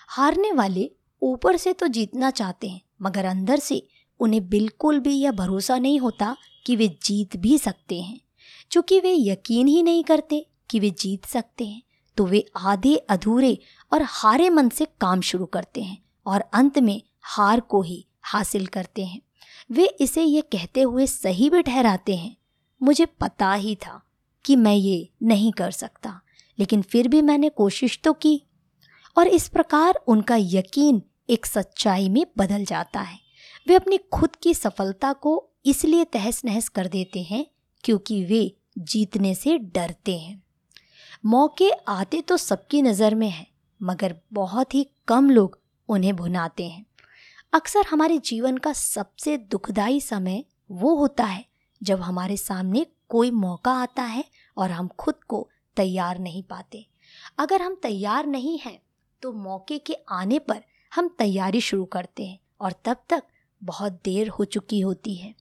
हारने 0.09 0.53
वाले 0.53 0.91
ऊपर 1.23 1.57
से 1.57 1.73
तो 1.73 1.87
जीतना 1.89 2.31
चाहते 2.31 2.69
हैं 2.69 2.81
मगर 3.00 3.25
अंदर 3.25 3.59
से 3.59 3.87
उन्हें 4.21 4.49
बिल्कुल 4.49 5.00
भी 5.00 5.15
यह 5.15 5.33
भरोसा 5.33 5.79
नहीं 5.79 5.99
होता 6.00 6.37
कि 6.67 6.76
वे 6.76 6.88
जीत 7.05 7.37
भी 7.37 7.59
सकते 7.59 8.00
हैं। 8.00 8.21
चूँकि 8.71 9.00
वे 9.00 9.15
यकीन 9.15 9.67
ही 9.67 9.83
नहीं 9.83 10.05
करते 10.05 10.47
कि 10.71 10.81
वे 10.81 10.91
जीत 10.91 11.25
सकते 11.25 11.65
हैं 11.65 11.83
तो 12.17 12.25
वे 12.26 12.45
आधे 12.57 12.95
अधूरे 12.97 13.57
और 13.93 14.03
हारे 14.03 14.49
मन 14.50 14.69
से 14.69 14.87
काम 15.00 15.21
शुरू 15.21 15.47
करते 15.47 15.83
हैं 15.83 15.99
और 16.26 16.41
अंत 16.53 16.79
में 16.79 17.00
हार 17.21 17.61
को 17.61 17.83
ही 17.83 18.05
हासिल 18.23 18.67
करते 18.67 19.05
हैं। 19.05 19.21
वे 19.71 19.87
इसे 20.00 20.23
ये 20.23 20.41
कहते 20.43 20.83
हुए 20.83 21.07
सही 21.07 21.50
भी 21.50 21.62
ठहराते 21.62 22.17
हैं। 22.17 22.37
मुझे 22.81 23.07
पता 23.21 23.53
ही 23.53 23.75
था 23.76 24.00
कि 24.45 24.57
मैं 24.57 24.75
ये 24.75 25.09
नहीं 25.23 25.53
कर 25.53 25.71
सकता, 25.71 26.21
लेकिन 26.59 26.83
फिर 26.83 27.09
भी 27.09 27.23
मैंने 27.23 27.49
कोशिश 27.49 27.99
तो 28.05 28.12
की। 28.12 28.41
और 29.17 29.29
इस 29.29 29.49
प्रकार 29.49 30.00
उनका 30.07 30.37
यकीन 30.38 31.03
एक 31.28 31.47
सच्चाई 31.47 32.09
में 32.09 32.25
बदल 32.38 32.64
जाता 32.64 33.00
है। 33.00 33.18
वे 33.66 33.75
अपनी 33.75 33.99
खुद 34.12 34.37
की 34.37 34.54
सफलता 34.54 35.12
को 35.12 35.42
इसलिए 35.66 36.04
तहस 36.04 36.45
नहस 36.45 36.68
कर 36.68 36.87
देते 36.88 37.23
हैं 37.23 37.45
क्योंकि 37.85 38.23
वे 38.25 38.50
जीतने 38.78 39.35
से 39.35 39.56
डरते 39.59 40.18
हैं। 40.18 40.42
मौके 41.25 41.71
आते 41.88 42.21
तो 42.21 42.37
सबकी 42.37 42.83
नज़र 42.83 43.14
में 43.14 43.28
हैं, 43.28 43.47
मगर 43.80 44.14
बहुत 44.33 44.75
ही 44.75 44.87
कम 45.09 45.30
लोग 45.30 45.59
उन्हें 45.88 46.14
भुनाते 46.16 46.64
हैं। 46.64 46.85
अक्सर 47.52 47.87
हमारे 47.90 48.18
जीवन 48.18 48.56
का 48.59 48.73
सबसे 48.73 49.37
दुखदाई 49.38 50.00
समय 50.00 50.45
वो 50.71 50.95
होता 50.97 51.25
है 51.25 51.45
जब 51.80 52.00
हमारे 52.00 52.37
सामने 52.37 52.87
कोई 53.09 53.30
मौका 53.30 53.73
आता 53.73 54.02
है 54.04 54.25
और 54.56 54.71
हम 54.71 54.88
खुद 54.99 55.14
को 55.25 55.49
तैयार 55.76 56.18
नहीं 56.18 56.42
पाते। 56.42 56.87
अगर 57.38 57.62
हम 57.62 57.75
तैयार 57.83 58.26
नहीं 58.26 58.59
हैं 58.59 58.78
तो 59.23 59.33
मौके 59.35 59.78
के 59.78 59.97
आने 60.11 60.38
पर 60.38 60.62
हम 60.97 61.09
तैयारी 61.19 61.61
शुरू 61.61 61.85
करते 61.85 62.26
हैं 62.26 62.38
और 62.61 62.73
तब 62.85 62.97
तक 63.09 63.23
बहुत 63.65 63.93
देर 63.93 64.29
हो 64.29 64.45
चुकी 64.45 64.81
होती 64.81 65.15
है। 65.15 65.35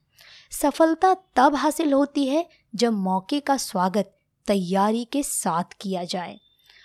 सफलता 0.50 1.16
तब 1.36 1.54
हासिल 1.54 1.92
होती 1.92 2.26
है 2.26 2.48
जब 2.74 2.92
मौके 2.92 3.40
का 3.40 3.56
स्वागत 3.56 4.18
तैयारी 4.46 5.04
के 5.04 5.22
साथ 5.22 5.64
किया 5.80 6.04
जाए। 6.04 6.40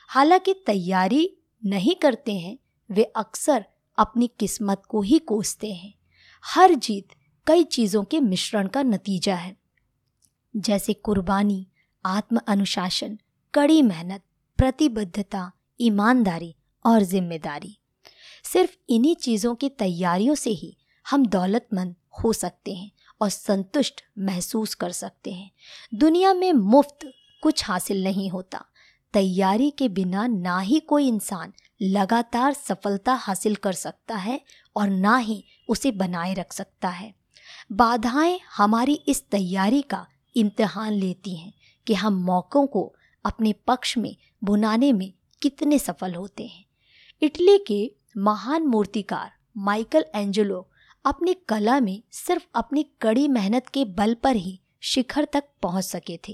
हालाँकि 0.07 0.53
तैयारी 0.53 1.37
नहीं 1.65 1.95
करते 1.95 2.33
हैं, 2.33 2.57
वे 2.91 3.03
अक्सर 3.03 3.65
अपनी 3.97 4.27
किस्मत 4.39 4.81
को 4.89 5.01
ही 5.01 5.19
कोसते 5.19 5.73
हैं। 5.73 5.93
हर 6.45 6.73
जीत 6.73 7.07
कई 7.47 7.63
चीज़ों 7.63 8.03
के 8.03 8.19
मिश्रण 8.19 8.67
का 8.67 8.83
नतीजा 8.83 9.35
है। 9.35 9.57
जैसे 10.55 10.93
कुर्बानी, 10.93 11.67
आत्म 12.05 12.39
अनुशासन, 12.47 13.19
कड़ी 13.53 13.81
मेहनत, 13.81 14.23
प्रतिबद्धता, 14.57 15.51
ईमानदारी 15.81 16.55
और 16.85 17.01
ज़िम्मेदारी। 17.01 17.77
सिर्फ़ 18.43 18.71
इन्हीं 18.89 19.15
चीज़ों 19.15 19.55
की 19.55 19.69
तैयारियों 19.69 20.35
से 20.35 20.49
ही 20.49 20.77
हम 21.09 21.25
दौलतमंद 21.25 21.95
हो 22.23 22.33
सकते 22.33 22.73
हैं 22.73 22.91
और 23.21 23.29
संतुष्ट 23.29 24.01
महसूस 24.19 24.73
कर 24.73 24.91
सकते 24.91 25.31
हैं। 25.31 25.51
दुनिया 25.93 26.33
में 26.33 26.53
मुफ़्त 26.53 27.11
कुछ 27.43 27.65
हासिल 27.65 28.03
नहीं 28.03 28.29
होता। 28.29 28.65
तैयारी 29.13 29.71
के 29.71 29.89
बिना 29.89 30.27
ना 30.27 30.59
ही 30.59 30.79
कोई 30.79 31.07
इंसान 31.07 31.53
लगातार 31.81 32.53
सफलता 32.53 33.13
हासिल 33.13 33.55
कर 33.55 33.73
सकता 33.73 34.15
है 34.15 34.41
और 34.75 34.89
ना 34.89 35.17
ही 35.17 35.43
उसे 35.69 35.91
बनाए 35.91 36.33
रख 36.33 36.53
सकता 36.53 36.89
है। 36.89 37.13
बाधाएँ 37.71 38.39
हमारी 38.57 38.93
इस 38.93 39.29
तैयारी 39.29 39.81
का 39.81 40.07
इम्तहान 40.35 40.93
लेती 40.93 41.35
हैं 41.35 41.53
कि 41.87 41.93
हम 41.93 42.13
मौक़ों 42.13 42.67
को 42.67 42.95
अपने 43.25 43.53
पक्ष 43.53 43.97
में, 43.97 44.15
बुनाने 44.43 44.93
में 44.93 45.13
कितने 45.41 45.79
सफल 45.79 46.15
होते 46.15 46.45
हैं। 46.45 46.65
इटली 47.21 47.57
के 47.57 48.00
महान 48.15 48.65
मूर्तिकार 48.67 49.31
माइकल 49.57 50.05
एंजेलो 50.15 50.67
अपनी 51.05 51.33
कला 51.49 51.79
में 51.79 52.01
सिर्फ़ 52.11 52.45
अपनी 52.55 52.83
कड़ी 53.01 53.27
मेहनत 53.27 53.67
के 53.67 53.83
बल 53.87 54.13
पर 54.13 54.35
ही 54.35 54.59
शिखर 54.83 55.27
तक 55.33 55.43
पहुँच 55.61 55.83
सके 55.83 56.17
थे। 56.27 56.33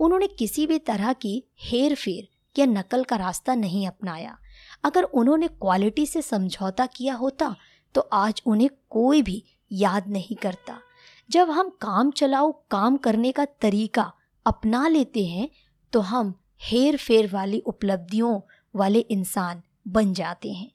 उन्होंने 0.00 0.26
किसी 0.28 0.66
भी 0.66 0.78
तरह 0.78 1.12
की 1.12 1.42
हेर 1.62 1.94
फेर 1.94 2.28
या 2.56 2.66
नकल 2.66 3.04
का 3.04 3.16
रास्ता 3.16 3.54
नहीं 3.54 3.86
अपनाया। 3.88 4.36
अगर 4.84 5.02
उन्होंने 5.02 5.48
क्वालिटी 5.48 6.06
से 6.06 6.22
समझौता 6.22 6.86
किया 6.86 7.14
होता 7.14 7.54
तो 7.94 8.00
आज 8.12 8.42
उन्हें 8.46 8.68
कोई 8.90 9.22
भी 9.22 9.42
याद 9.70 10.08
नहीं 10.08 10.36
करता। 10.36 10.78
जब 11.30 11.50
हम 11.50 11.68
काम 11.80 12.10
चलाओ, 12.10 12.52
काम 12.70 12.96
करने 12.96 13.32
का 13.32 13.44
तरीका 13.44 14.12
अपना 14.46 14.86
लेते 14.88 15.26
हैं 15.26 15.48
तो 15.92 16.00
हम 16.02 16.34
हेर 16.62 16.96
फेर 16.96 17.30
वाली 17.32 17.60
उपलब्धियों 17.60 18.40
वाले 18.74 18.98
इंसान 19.00 19.62
बन 19.88 20.12
जाते 20.14 20.52
हैं। 20.52 20.70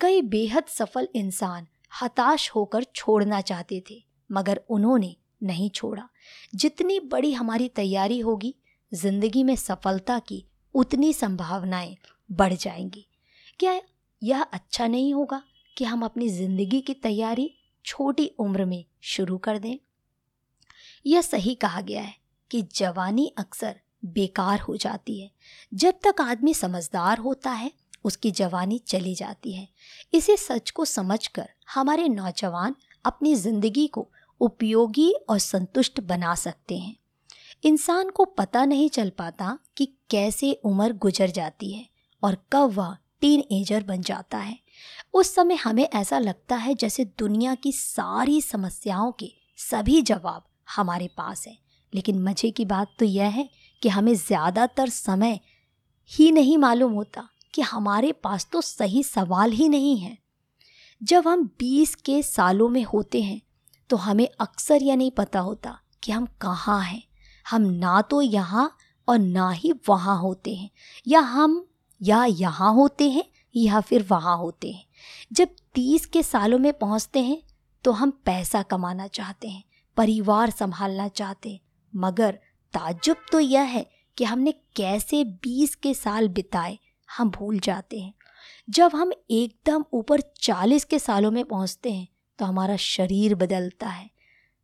कई 0.00 0.22
बेहद 0.22 0.64
सफल 0.64 1.08
इंसान 1.14 1.66
हताश 2.02 2.50
होकर 2.50 2.84
छोड़ना 2.84 3.40
चाहते 3.40 3.82
थे, 3.90 4.04
मगर 4.32 4.60
उन्होंने 4.70 5.16
नहीं 5.42 5.70
छोड़ा। 5.70 6.08
जितनी 6.54 7.00
बड़ी 7.00 7.32
हमारी 7.32 7.68
तैयारी 7.68 8.20
होगी, 8.20 8.54
ज़िंदगी 8.94 9.44
में 9.44 9.56
सफलता 9.56 10.18
की 10.18 10.44
उतनी 10.74 11.12
संभावनाएँ 11.12 11.96
बढ़ 12.32 12.52
जाएँगी। 12.52 13.06
क्या 13.58 13.80
यह 14.22 14.42
अच्छा 14.42 14.86
नहीं 14.86 15.14
होगा 15.14 15.42
कि 15.76 15.84
हम 15.84 16.02
अपनी 16.02 16.28
ज़िंदगी 16.28 16.80
की 16.80 16.94
तैयारी 16.94 17.54
छोटी 17.84 18.26
उम्र 18.38 18.64
में 18.64 18.84
शुरू 19.02 19.38
कर 19.38 19.58
दें? 19.58 19.78
यह 21.06 21.20
सही 21.20 21.54
कहा 21.54 21.80
गया 21.80 22.02
है 22.02 22.14
कि 22.50 22.62
जवानी 22.62 23.34
अक्सर 23.38 23.80
बेकार 24.04 24.60
हो 24.60 24.76
जाती 24.76 25.20
है। 25.20 25.30
जब 25.74 25.94
तक 26.06 26.20
आदमी 26.20 26.54
समझदार 26.54 27.18
होता 27.18 27.50
है 27.50 27.72
उसकी 28.04 28.30
जवानी 28.30 28.78
चली 28.78 29.14
जाती 29.14 29.52
है। 29.52 29.68
इसे 30.12 30.36
सच 30.36 30.70
को 30.70 30.84
समझकर 30.84 31.48
हमारे 31.74 32.08
नौजवान 32.08 32.74
अपनी 33.04 33.34
ज़िंदगी 33.34 33.86
को 33.86 34.08
उपयोगी 34.40 35.12
और 35.30 35.38
संतुष्ट 35.38 36.00
बना 36.00 36.34
सकते 36.34 36.78
हैं। 36.78 36.96
इंसान 37.64 38.10
को 38.10 38.24
पता 38.24 38.64
नहीं 38.64 38.88
चल 38.88 39.10
पाता 39.10 39.58
कि 39.76 39.86
कैसे 40.10 40.52
उम्र 40.64 40.92
गुजर 40.92 41.30
जाती 41.30 41.72
है 41.72 41.86
और 42.22 42.36
कब 42.52 42.72
वह 42.72 42.96
टीन 43.20 43.42
एजर 43.52 43.82
बन 43.82 44.02
जाता 44.02 44.38
है। 44.38 44.58
उस 45.14 45.34
समय 45.34 45.54
हमें 45.54 45.82
ऐसा 45.84 46.18
लगता 46.18 46.56
है 46.56 46.74
जैसे 46.74 47.04
दुनिया 47.18 47.54
की 47.54 47.72
सारी 47.72 48.40
समस्याओं 48.40 49.12
के 49.12 49.30
सभी 49.58 50.00
जवाब 50.02 50.44
हमारे 50.68 51.08
पास 51.16 51.46
हैं। 51.46 51.58
लेकिन 51.92 52.22
मज़े 52.22 52.50
की 52.50 52.64
बात 52.64 52.94
तो 52.98 53.04
यह 53.04 53.28
है 53.28 53.48
कि 53.82 53.88
हमें 53.88 54.14
ज़्यादातर 54.14 54.88
समय 54.88 55.38
ही 56.10 56.30
नहीं 56.32 56.56
मालूम 56.58 56.92
होता 56.92 57.28
कि 57.54 57.62
हमारे 57.62 58.12
पास 58.14 58.48
तो 58.52 58.60
सही 58.60 59.02
सवाल 59.02 59.52
ही 59.52 59.68
नहीं 59.68 59.98
है। 59.98 60.16
जब 61.00 61.28
हम 61.28 61.44
बीस 61.58 61.94
के 61.94 62.22
सालों 62.22 62.68
में 62.68 62.82
होते 62.84 63.22
हैं 63.22 63.40
तो 63.90 63.96
हमें 63.96 64.28
अक्सर 64.40 64.82
यह 64.82 64.96
नहीं 64.96 65.10
पता 65.10 65.40
होता 65.40 65.78
कि 66.02 66.12
हम 66.12 66.26
कहाँ 66.40 66.80
हैं। 66.82 67.02
हम 67.46 67.62
ना 67.62 68.00
तो 68.02 68.20
यहाँ 68.22 68.70
और 69.08 69.18
ना 69.18 69.50
ही 69.50 69.72
वहाँ 69.88 70.18
होते 70.18 70.54
हैं। 70.54 70.70
या 71.06 71.20
हम 71.20 71.64
या 72.00 72.24
यहाँ 72.24 72.72
होते 72.74 73.10
हैं 73.10 73.24
या 73.54 73.80
फिर 73.80 74.06
वहाँ 74.10 74.36
होते 74.36 74.72
हैं। 74.72 74.84
जब 75.32 75.48
तीस 75.74 76.06
के 76.06 76.22
सालों 76.22 76.58
में 76.58 76.72
पहुँचते 76.72 77.20
हैं 77.20 77.42
तो 77.84 77.92
हम 77.92 78.10
पैसा 78.24 78.62
कमाना 78.62 79.06
चाहते 79.06 79.48
हैं, 79.48 79.62
परिवार 79.96 80.50
संभालना 80.50 81.08
चाहते 81.08 81.50
हैं। 81.50 81.60
मगर 81.92 82.38
ताजुब 82.74 83.16
तो 83.32 83.40
यह 83.40 83.62
है 83.62 83.86
कि 84.16 84.24
हमने 84.24 84.52
कैसे 84.76 85.24
बीस 85.24 85.74
के 85.74 85.94
साल 85.94 86.28
बिताए 86.28 86.78
हम 87.08 87.30
भूल 87.30 87.58
जाते 87.58 87.98
हैं। 87.98 88.12
जब 88.68 88.94
हम 88.94 89.12
एकदम 89.30 89.84
ऊपर 89.92 90.20
चालीस 90.40 90.84
के 90.84 90.98
सालों 90.98 91.30
में 91.30 91.44
पहुँचते 91.44 91.92
हैं 91.92 92.06
तो 92.38 92.44
हमारा 92.44 92.76
शरीर 92.76 93.34
बदलता 93.34 93.88
है। 93.88 94.08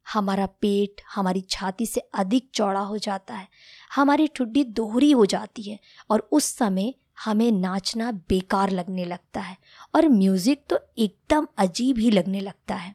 हमारा 0.06 0.46
पेट 0.60 1.00
हमारी 1.14 1.40
छाती 1.40 1.86
से 1.86 2.00
अधिक 2.14 2.48
चौड़ा 2.54 2.80
हो 2.80 2.98
जाता 2.98 3.34
है। 3.34 3.48
हमारी 3.94 4.26
ठुड्डी 4.26 4.64
दोहरी 4.64 5.10
हो 5.10 5.26
जाती 5.26 5.62
है 5.62 5.78
और 6.10 6.28
उस 6.32 6.44
समय 6.44 6.92
हमें 7.24 7.50
नाचना 7.52 8.10
बेकार 8.28 8.70
लगने 8.70 9.04
लगता 9.04 9.40
है 9.40 9.56
और 9.94 10.08
म्यूज़िक 10.08 10.64
तो 10.70 10.78
एकदम 10.98 11.46
अजीब 11.58 11.98
ही 11.98 12.10
लगने 12.10 12.40
लगता 12.40 12.74
है। 12.74 12.94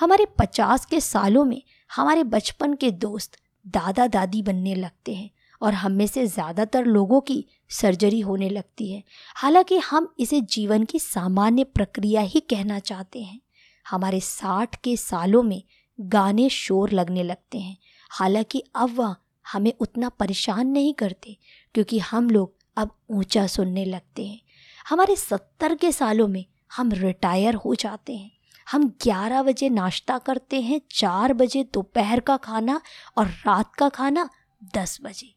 हमारे 0.00 0.26
पचास 0.38 0.86
के 0.86 1.00
सालों 1.00 1.44
में 1.44 1.60
हमारे 1.90 2.24
बचपन 2.24 2.74
के 2.74 2.90
दोस्त 2.90 3.36
दादा 3.64 4.06
दादी 4.06 4.42
बनने 4.42 4.74
लगते 4.74 5.14
हैं। 5.14 5.30
और 5.62 5.74
हम 5.74 5.92
में 5.92 6.06
से 6.06 6.26
ज़्यादातर 6.26 6.84
लोगों 6.84 7.20
की 7.20 7.44
सर्जरी 7.70 8.20
होने 8.20 8.48
लगती 8.48 8.92
है। 8.92 9.02
हालाँकि 9.36 9.78
हम 9.78 10.14
इसे 10.18 10.40
जीवन 10.40 10.84
की 10.84 10.98
सामान्य 10.98 11.64
प्रक्रिया 11.64 12.20
ही 12.20 12.40
कहना 12.40 12.78
चाहते 12.78 13.22
हैं। 13.22 13.40
हमारे 13.86 14.20
साठ 14.20 14.76
के 14.76 14.96
सालों 14.96 15.42
में 15.42 15.62
गाने 16.00 16.48
शोर 16.48 16.90
लगने 16.90 17.22
लगते 17.22 17.58
हैं। 17.58 17.76
हालाँकि 18.10 18.62
अब 18.74 18.94
वह 18.96 19.16
हमें 19.52 19.72
उतना 19.80 20.08
परेशान 20.08 20.66
नहीं 20.66 20.94
करते, 20.94 21.36
क्योंकि 21.74 21.98
हम 21.98 22.30
लोग 22.30 22.54
अब 22.76 22.90
ऊँचा 23.10 23.46
सुनने 23.46 23.84
लगते 23.84 24.26
हैं। 24.26 24.40
हमारे 24.88 25.16
सत्तर 25.16 25.74
के 25.74 25.92
सालों 25.92 26.28
में 26.28 26.44
हम 26.76 26.92
रिटायर 26.92 27.54
हो 27.54 27.74
जाते 27.74 28.16
हैं। 28.16 28.30
हम 28.70 28.88
ग्यारह 29.02 29.42
बजे 29.42 29.68
नाश्ता 29.68 30.18
करते 30.18 30.60
हैं, 30.60 30.80
चार 30.90 31.32
बजे 31.32 31.62
दोपहर 31.74 32.20
का 32.20 32.36
खाना 32.36 32.80
और 33.18 33.26
रात 33.26 33.74
का 33.74 33.88
खाना 33.88 34.28
दस 34.74 34.98
बजे। 35.02 35.35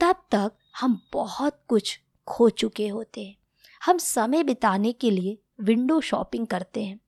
तब 0.00 0.16
तक 0.30 0.52
हम 0.80 1.00
बहुत 1.12 1.60
कुछ 1.68 2.00
खो 2.26 2.50
चुके 2.50 2.88
होते 2.88 3.24
हैं। 3.24 3.36
हम 3.84 3.98
समय 3.98 4.42
बिताने 4.42 4.92
के 4.92 5.10
लिए 5.10 5.38
विंडो 5.60 6.00
शॉपिंग 6.00 6.46
करते 6.46 6.84
हैं। 6.84 7.00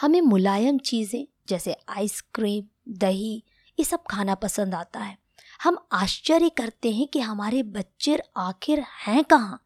हमें 0.00 0.20
मुलायम 0.20 0.78
चीज़ें 0.78 1.26
जैसे 1.48 1.76
आइसक्रीम 1.88 2.64
दही, 2.88 3.44
ये 3.78 3.84
सब 3.84 4.02
खाना 4.10 4.34
पसंद 4.34 4.74
आता 4.74 5.00
है। 5.00 5.18
हम 5.62 5.78
आश्चर्य 5.92 6.48
करते 6.48 6.92
हैं 6.92 7.06
कि 7.08 7.20
हमारे 7.20 7.62
बच्चे 7.62 8.22
आखिर 8.36 8.84
हैं 9.06 9.24
कहाँ? 9.24 9.62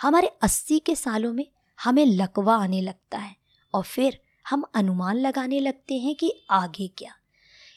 हमारे 0.00 0.26
अस्सी 0.26 0.78
के 0.78 0.94
सालों 0.94 1.32
में 1.32 1.46
हमें 1.84 2.06
लकवा 2.06 2.56
आने 2.56 2.80
लगता 2.80 3.18
है 3.18 3.36
और 3.74 3.82
फिर 3.82 4.20
हम 4.48 4.64
अनुमान 4.74 5.16
लगाने 5.16 5.60
लगते 5.60 5.98
हैं 5.98 6.14
कि 6.14 6.46
आगे 6.50 6.88
क्या। 6.88 7.12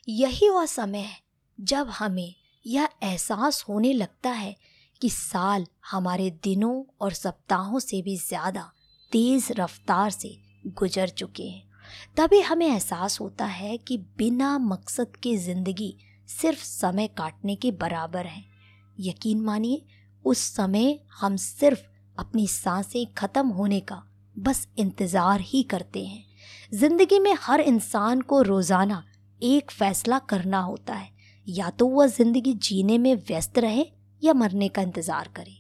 यही 0.10 0.50
वह 0.50 0.66
समय 0.66 1.00
है 1.00 1.22
जब 1.60 1.90
हमें 1.90 2.36
यह 2.66 2.90
एहसास 3.04 3.64
होने 3.70 3.94
लगता 3.94 4.30
है 4.30 4.56
कि 5.02 5.10
साल 5.10 5.66
हमारे 5.92 6.30
दिनों 6.44 6.84
और 7.02 7.14
सप्ताहों 7.14 7.80
से 7.80 8.02
भी 8.02 8.16
ज़्यादा 8.18 8.72
तेज़ 9.12 9.52
रफ्तार 9.54 10.10
से 10.12 10.36
गुजर 10.68 11.10
चुके 11.10 11.44
हैं। 11.44 11.64
तभी 12.18 12.40
हमें 12.42 12.68
एहसास 12.68 13.20
होता 13.22 13.46
है 13.46 13.78
कि 13.78 13.98
बिना 14.18 14.58
मकसद 14.58 15.16
के 15.24 15.36
ज़िंदगी 15.38 15.96
सिर्फ़ 16.30 16.64
समय 16.64 17.08
काटने 17.08 17.56
के 17.56 17.72
बराबर 17.72 18.26
है। 18.26 18.44
यकीन 19.00 19.42
मानिए, 19.42 19.82
उस 20.26 20.40
समय 20.56 21.00
हम 21.20 21.36
सिर्फ़ 21.38 21.82
अपनी 22.18 22.48
साँसें 22.48 23.06
ख़त्म 23.14 23.48
होने 23.48 23.80
का 23.80 24.02
बस 24.36 24.68
इंतज़ार 24.78 25.42
ही 25.42 25.64
करते 25.64 26.06
हैं। 26.06 26.24
ज़िंदगी 26.74 27.20
में 27.20 27.34
हर 27.42 27.62
इंसान 27.62 28.22
को 28.22 28.42
रोज़ाना 28.42 29.04
एक 29.42 29.72
फ़ैसला 29.72 30.20
करना 30.20 30.60
होता 30.60 30.94
है। 30.94 31.14
या 31.48 31.70
तो 31.70 31.88
वह 31.88 32.08
ज़िंदगी 32.08 32.54
जीने 32.54 32.98
में 32.98 33.14
व्यस्त 33.18 33.60
रहे 33.60 33.86
या 34.24 34.34
मरने 34.34 34.68
का 34.68 34.82
इंतज़ार 34.82 35.30
करे। 35.36 35.58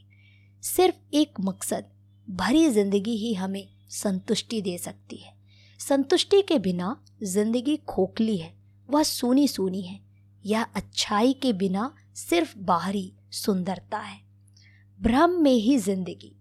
सिर्फ़ 0.63 1.15
एक 1.15 1.39
मकसद, 1.39 1.85
भरी 2.27 2.69
ज़िंदगी 2.69 3.15
ही 3.17 3.33
हमें 3.33 3.67
संतुष्टि 3.91 4.61
दे 4.61 4.77
सकती 4.77 5.15
है। 5.15 5.33
संतुष्टि 5.79 6.41
के 6.41 6.59
बिना 6.59 6.95
ज़िंदगी 7.23 7.75
खोखली 7.77 8.37
है, 8.37 8.53
वह 8.89 9.03
सूनी 9.03 9.47
सूनी 9.47 9.81
है। 9.81 9.99
यह 10.43 10.65
अच्छाई 10.75 11.33
के 11.33 11.53
बिना 11.53 11.93
सिर्फ़ 12.15 12.57
बाहरी 12.57 13.11
सुंदरता 13.31 13.97
है। 13.97 14.19
भ्रम 14.99 15.31
में 15.31 15.51
ही 15.51 15.77
ज़िंदगी। 15.77 16.35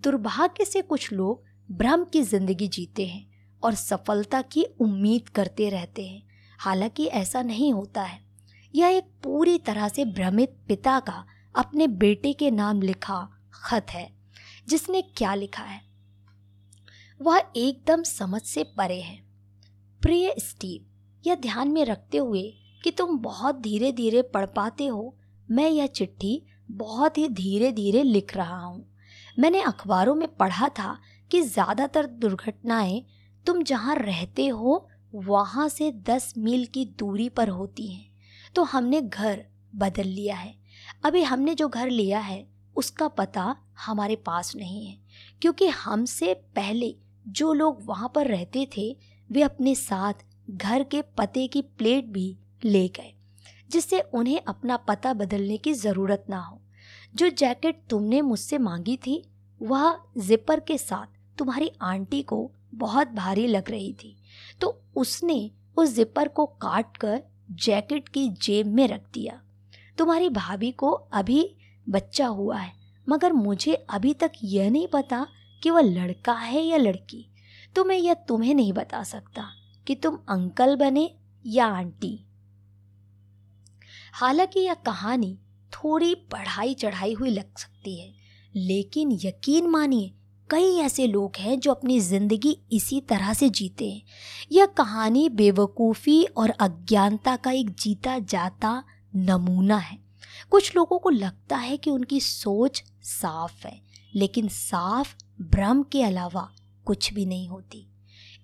दुर्भाग्य 0.00 0.64
से 0.64 0.82
कुछ 0.82 1.12
लोग 1.12 1.44
भ्रम 1.68 2.04
की 2.04 2.22
ज़िंदगी 2.22 2.68
जीते 2.68 3.06
हैं 3.06 3.26
और 3.62 3.74
सफलता 3.74 4.42
की 4.42 4.64
उम्मीद 4.80 5.28
करते 5.28 5.68
रहते 5.70 6.06
हैं। 6.06 6.22
हालाँकि 6.58 7.06
ऐसा 7.06 7.42
नहीं 7.42 7.72
होता 7.72 8.02
है। 8.02 8.29
यह 8.74 8.88
एक 8.88 9.04
पूरी 9.22 9.58
तरह 9.58 9.88
से 9.88 10.04
भ्रमित 10.04 10.56
पिता 10.68 11.00
का 11.00 11.24
अपने 11.54 11.86
बेटे 11.86 12.32
के 12.32 12.50
नाम 12.50 12.82
लिखा 12.82 13.28
खत 13.54 13.86
है, 13.90 14.10
जिसने 14.68 15.02
क्या 15.02 15.34
लिखा 15.34 15.62
है? 15.62 15.80
वह 17.20 17.42
एकदम 17.56 18.02
समझ 18.02 18.42
से 18.42 18.64
परे 18.64 19.00
है। 19.00 19.18
प्रिय 20.02 20.34
स्टीव, 20.38 20.84
यह 21.24 21.34
ध्यान 21.34 21.68
में 21.68 21.84
रखते 21.84 22.18
हुए 22.18 22.42
कि 22.84 22.90
तुम 22.90 23.18
बहुत 23.18 23.60
धीरे 23.60 23.92
धीरे 23.92 24.22
पढ़ 24.22 24.46
पाते 24.46 24.86
हो, 24.86 25.16
मैं 25.50 25.68
यह 25.70 25.86
चिट्ठी 25.86 26.42
बहुत 26.70 27.18
ही 27.18 27.28
धीरे 27.28 27.72
धीरे 27.72 28.02
लिख 28.02 28.36
रहा 28.36 28.58
हूँ। 28.58 28.86
मैंने 29.38 29.60
अखबारों 29.60 30.14
में 30.14 30.28
पढ़ा 30.36 30.68
था 30.68 30.98
कि 31.30 31.40
ज़्यादातर 31.42 32.06
दुर्घटनाएँ 32.06 33.04
तुम 33.46 33.62
जहाँ 33.62 33.94
रहते 33.94 34.46
हो, 34.46 34.88
वहाँ 35.14 35.68
से 35.68 35.90
दस 35.92 36.34
मील 36.38 36.66
की 36.66 36.84
दूरी 36.98 37.28
पर 37.28 37.48
होती 37.48 37.86
हैं। 37.86 38.09
तो 38.54 38.62
हमने 38.62 39.00
घर 39.00 39.44
बदल 39.74 40.06
लिया 40.06 40.36
है। 40.36 40.54
अभी 41.04 41.22
हमने 41.22 41.54
जो 41.54 41.68
घर 41.68 41.90
लिया 41.90 42.18
है, 42.20 42.46
उसका 42.76 43.08
पता 43.08 43.54
हमारे 43.86 44.16
पास 44.16 44.54
नहीं 44.56 44.86
है, 44.86 44.98
क्योंकि 45.42 45.66
हमसे 45.66 46.34
पहले 46.56 46.94
जो 47.28 47.52
लोग 47.52 47.82
वहाँ 47.84 48.10
पर 48.14 48.26
रहते 48.26 48.66
थे, 48.76 48.96
वे 49.30 49.42
अपने 49.42 49.74
साथ 49.74 50.24
घर 50.50 50.82
के 50.84 51.02
पते 51.18 51.46
की 51.46 51.62
प्लेट 51.62 52.06
भी 52.06 52.36
ले 52.64 52.86
गए, 52.88 53.12
जिससे 53.70 54.00
उन्हें 54.00 54.40
अपना 54.48 54.76
पता 54.78 55.12
बदलने 55.14 55.56
की 55.56 55.72
ज़रूरत 55.74 56.24
ना 56.30 56.40
हो। 56.40 56.60
जो 57.14 57.28
जैकेट 57.28 57.82
तुमने 57.90 58.20
मुझसे 58.22 58.58
मांगी 58.58 58.96
थी, 58.96 59.22
वह 59.60 59.98
जिपर 60.18 60.60
के 60.60 60.78
साथ 60.78 61.18
तुम्हारी 61.38 61.70
आंटी 61.82 62.22
को 62.22 62.50
बहुत 62.74 63.08
भारी 63.08 63.46
लग 63.46 63.70
रही 63.70 63.92
थी 63.94 64.16
तो 64.60 64.68
उसने 64.96 65.50
उस 65.76 65.94
जिपर 65.94 66.28
को 66.28 66.46
काट 66.62 66.96
कर 66.96 67.22
जैकेट 67.50 68.08
की 68.08 68.28
जेब 68.28 68.66
में 68.66 68.88
रख 68.88 69.02
दिया। 69.14 69.42
तुम्हारी 69.98 70.28
भाभी 70.28 70.70
को 70.72 70.90
अभी 70.90 71.56
बच्चा 71.88 72.26
हुआ 72.26 72.58
है, 72.58 72.72
मगर 73.08 73.32
मुझे 73.32 73.74
अभी 73.74 74.14
तक 74.14 74.32
यह 74.44 74.70
नहीं 74.70 74.86
पता 74.86 75.26
कि 75.62 75.70
वह 75.70 75.80
लड़का 75.80 76.32
है 76.32 76.62
या 76.62 76.76
लड़की। 76.76 77.26
तो 77.76 77.84
मैं 77.84 77.96
यह 77.96 78.14
तुम्हें 78.14 78.54
नहीं 78.54 78.72
बता 78.72 79.02
सकता 79.02 79.50
कि 79.86 79.94
तुम 79.94 80.18
अंकल 80.28 80.76
बने 80.76 81.14
या 81.46 81.66
आंटी। 81.66 82.26
हालाँकि 84.12 84.60
यह 84.60 84.74
कहानी 84.74 85.38
थोड़ी 85.72 86.14
पढ़ाई 86.14 86.74
चढ़ाई 86.74 87.14
हुई 87.14 87.30
लग 87.30 87.58
सकती 87.58 88.00
है, 88.00 88.14
लेकिन 88.56 89.12
यकीन 89.12 89.66
मानिए 89.66 90.14
कई 90.50 90.76
ऐसे 90.76 91.06
लोग 91.06 91.36
हैं 91.36 91.58
जो 91.60 91.70
अपनी 91.70 91.98
ज़िंदगी 92.00 92.56
इसी 92.72 93.00
तरह 93.00 93.32
से 93.32 93.48
जीते 93.48 93.90
हैं। 93.90 94.02
यह 94.52 94.66
कहानी 94.66 95.28
बेवकूफ़ी 95.28 96.24
और 96.24 96.50
अज्ञानता 96.50 97.36
का 97.36 97.50
एक 97.50 97.70
जीता 97.70 98.18
जाता 98.18 98.82
नमूना 99.16 99.76
है। 99.76 99.98
कुछ 100.50 100.74
लोगों 100.76 100.98
को 100.98 101.10
लगता 101.10 101.56
है 101.56 101.76
कि 101.76 101.90
उनकी 101.90 102.20
सोच 102.20 102.82
साफ़ 103.02 103.66
है, 103.66 103.80
लेकिन 104.14 104.48
साफ़ 104.48 105.14
भ्रम 105.42 105.82
के 105.82 106.02
अलावा 106.02 106.48
कुछ 106.86 107.12
भी 107.12 107.26
नहीं 107.26 107.48
होती। 107.48 107.86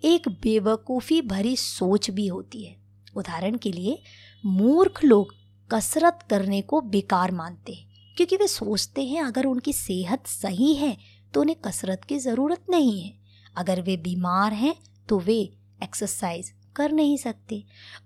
एक 0.05 0.29
बेवकूफ़ी 0.29 1.21
भरी 1.23 1.57
सोच 1.57 2.11
भी 2.11 2.27
होती 2.27 2.65
है। 2.65 2.77
उदाहरण 3.17 3.57
के 3.57 3.73
लिए, 3.73 3.99
मूर्ख 4.47 5.05
लोग 5.05 5.35
कसरत 5.71 6.19
करने 6.31 6.63
को 6.63 6.81
बेकार 6.81 7.33
मानते 7.33 7.73
हैं, 7.73 8.15
क्योंकि 8.17 8.37
वे 8.37 8.47
सोचते 8.47 9.05
हैं, 9.05 9.23
अगर 9.23 9.47
उनकी 9.47 9.73
सेहत 9.73 10.27
सही 10.27 10.75
है 10.75 10.97
तो 11.37 11.41
उन्हें 11.41 11.57
कसरत 11.61 12.05
की 12.05 12.19
ज़रूरत 12.19 12.65
नहीं 12.71 13.01
है। 13.01 13.13
अगर 13.57 13.81
वे 13.83 13.97
बीमार 13.97 14.53
हैं 14.53 14.75
तो 15.09 15.19
वे 15.19 15.39
एक्सरसाइज 15.83 16.51
कर 16.77 16.93
नहीं 16.93 17.17
सकते। 17.17 17.63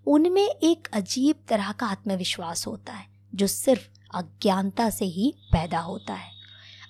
उनमें 0.06 0.42
एक 0.42 0.88
अजीब 0.92 1.36
तरह 1.48 1.70
का 1.72 1.86
आत्मविश्वास 1.86 2.66
होता 2.66 2.92
है, 2.92 3.06
जो 3.34 3.46
सिर्फ़ 3.46 3.86
अज्ञानता 4.14 4.88
से 4.90 5.04
ही 5.06 5.32
पैदा 5.52 5.80
होता 5.80 6.14
है। 6.14 6.30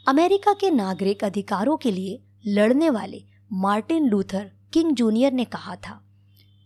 अमेरिका 0.08 0.52
के 0.52 0.70
नागरिक 0.70 1.24
अधिकारों 1.24 1.76
के 1.76 1.90
लिए 1.90 2.18
लड़ने 2.48 2.90
वाले 2.90 3.22
मार्टिन 3.54 4.06
लूथर 4.06 4.50
किंग 4.72 4.92
जूनियर 4.92 5.32
ने 5.32 5.44
कहा 5.46 5.76
था, 5.76 6.00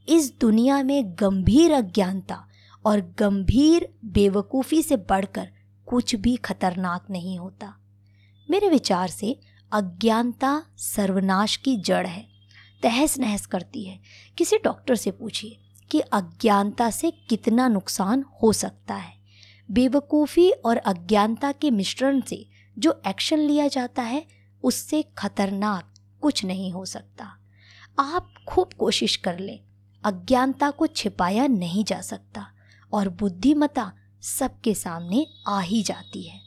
इस 0.09 0.33
दुनिया 0.41 0.83
में 0.83 1.15
गंभीर 1.21 1.73
अज्ञानता 1.73 2.45
और 2.85 3.01
गंभीर 3.19 3.89
बेवकूफ़ी 4.05 4.83
से 4.83 4.97
बढ़कर 4.97 5.49
कुछ 5.87 6.15
भी 6.15 6.37
खतरनाक 6.37 7.11
नहीं 7.11 7.39
होता। 7.39 7.75
मेरे 8.49 8.69
विचार 8.69 9.09
से 9.09 9.39
अज्ञानता 9.75 10.67
सर्वनाश 10.77 11.57
की 11.57 11.77
जड़ 11.77 12.07
है। 12.07 12.29
तहस 12.83 13.19
नहस 13.19 13.47
करती 13.47 13.85
है। 13.85 14.01
किसी 14.39 14.57
डॉक्टर 14.57 14.95
से 14.95 15.11
पूछिए 15.11 15.59
कि 15.91 16.01
अज्ञानता 16.01 16.91
से 16.91 17.11
कितना 17.11 17.69
नुकसान 17.69 18.25
हो 18.43 18.53
सकता 18.53 18.95
है। 18.95 19.15
बेवकूफ़ी 19.71 20.51
और 20.51 20.77
अज्ञानता 20.77 21.53
के 21.53 21.71
मिश्रण 21.71 22.21
से 22.21 22.49
जो 22.79 23.03
एक्शन 23.07 23.39
लिया 23.39 23.69
जाता 23.69 24.03
है, 24.03 24.27
उससे 24.63 25.05
खतरनाक 25.19 25.95
कुछ 26.21 26.45
नहीं 26.45 26.73
हो 26.73 26.85
सकता। 26.85 27.37
आप 27.99 28.35
खूब 28.49 28.73
कोशिश 28.73 29.17
कर 29.17 29.39
लें। 29.39 29.61
अज्ञानता 30.05 30.71
को 30.71 30.87
छिपाया 30.87 31.47
नहीं 31.47 31.85
जा 31.85 32.01
सकता 32.01 32.47
और 32.93 33.09
बुद्धिमता 33.09 33.93
सबके 34.23 34.75
सामने 34.75 35.27
आ 35.47 35.61
ही 35.61 35.83
जाती 35.83 36.23
है। 36.23 36.41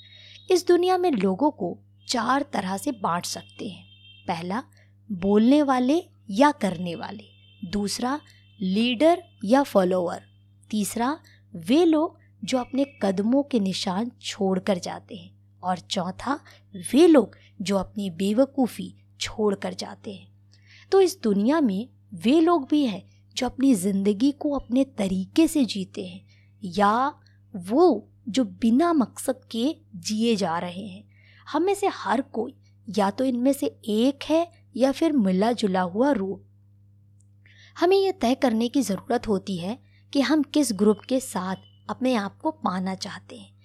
इस 0.51 0.67
दुनिया 0.67 0.97
में 0.97 1.11
लोगों 1.11 1.51
को 1.51 1.79
चार 2.07 2.45
तरह 2.53 2.77
से 2.77 2.91
बांट 2.91 3.25
सकते 3.25 3.67
हैं। 3.67 3.85
पहला, 4.27 4.63
बोलने 5.11 5.61
वाले 5.61 6.01
या 6.29 6.51
करने 6.51 6.95
वाले। 6.95 7.23
दूसरा, 7.65 8.19
लीडर 8.61 9.23
या 9.45 9.63
फॉलोअर। 9.63 10.21
तीसरा, 10.69 11.19
वे 11.55 11.85
लोग 11.85 12.19
जो 12.43 12.57
अपने 12.57 12.85
कदमों 13.01 13.43
के 13.43 13.59
निशान 13.59 14.11
छोड़कर 14.21 14.77
जाते 14.77 15.15
हैं। 15.15 15.37
और 15.63 15.79
चौथा, 15.79 16.39
वे 16.93 17.07
लोग 17.07 17.37
जो 17.61 17.77
अपनी 17.77 18.09
बेवकूफ़ी 18.09 18.95
छोड़ 19.21 19.55
कर 19.55 19.73
जाते 19.73 20.13
हैं। 20.13 20.27
तो 20.91 21.01
इस 21.01 21.21
दुनिया 21.21 21.61
में 21.61 21.89
वे 22.13 22.39
लोग 22.39 22.67
भी 22.67 22.85
हैं 22.85 23.09
जो 23.35 23.45
अपनी 23.45 23.73
ज़िंदगी 23.75 24.31
को 24.31 24.51
अपने 24.51 24.83
तरीके 24.83 25.47
से 25.47 25.65
जीते 25.65 26.07
हैं 26.07 26.25
या 26.63 27.13
वो 27.55 28.07
जो 28.29 28.43
बिना 28.43 28.93
मकसद 28.93 29.41
के 29.51 29.75
जिए 29.95 30.35
जा 30.35 30.59
रहे 30.59 30.87
हैं। 30.87 31.06
हम 31.47 31.63
में 31.63 31.75
से 31.75 31.87
हर 31.87 32.21
कोई, 32.21 32.55
या 32.87 33.09
तो 33.09 33.25
इनमें 33.25 33.53
से 33.53 33.65
एक 33.85 34.23
है, 34.23 34.47
या 34.77 34.91
फिर 34.91 35.13
मिला 35.13 35.51
जुला 35.51 35.81
हुआ 35.81 36.11
रूप। 36.11 36.43
हमें 37.79 37.97
यह 37.97 38.11
तय 38.11 38.35
करने 38.35 38.67
की 38.67 38.81
ज़रूरत 38.81 39.27
होती 39.27 39.57
है 39.57 39.77
कि 40.13 40.21
हम 40.21 40.43
किस 40.43 40.71
ग्रुप 40.73 41.01
के 41.09 41.19
साथ 41.19 41.55
अपने 41.89 42.13
आप 42.15 42.37
को 42.37 42.51
पाना 42.51 42.95
चाहते 42.95 43.35
हैं। 43.35 43.55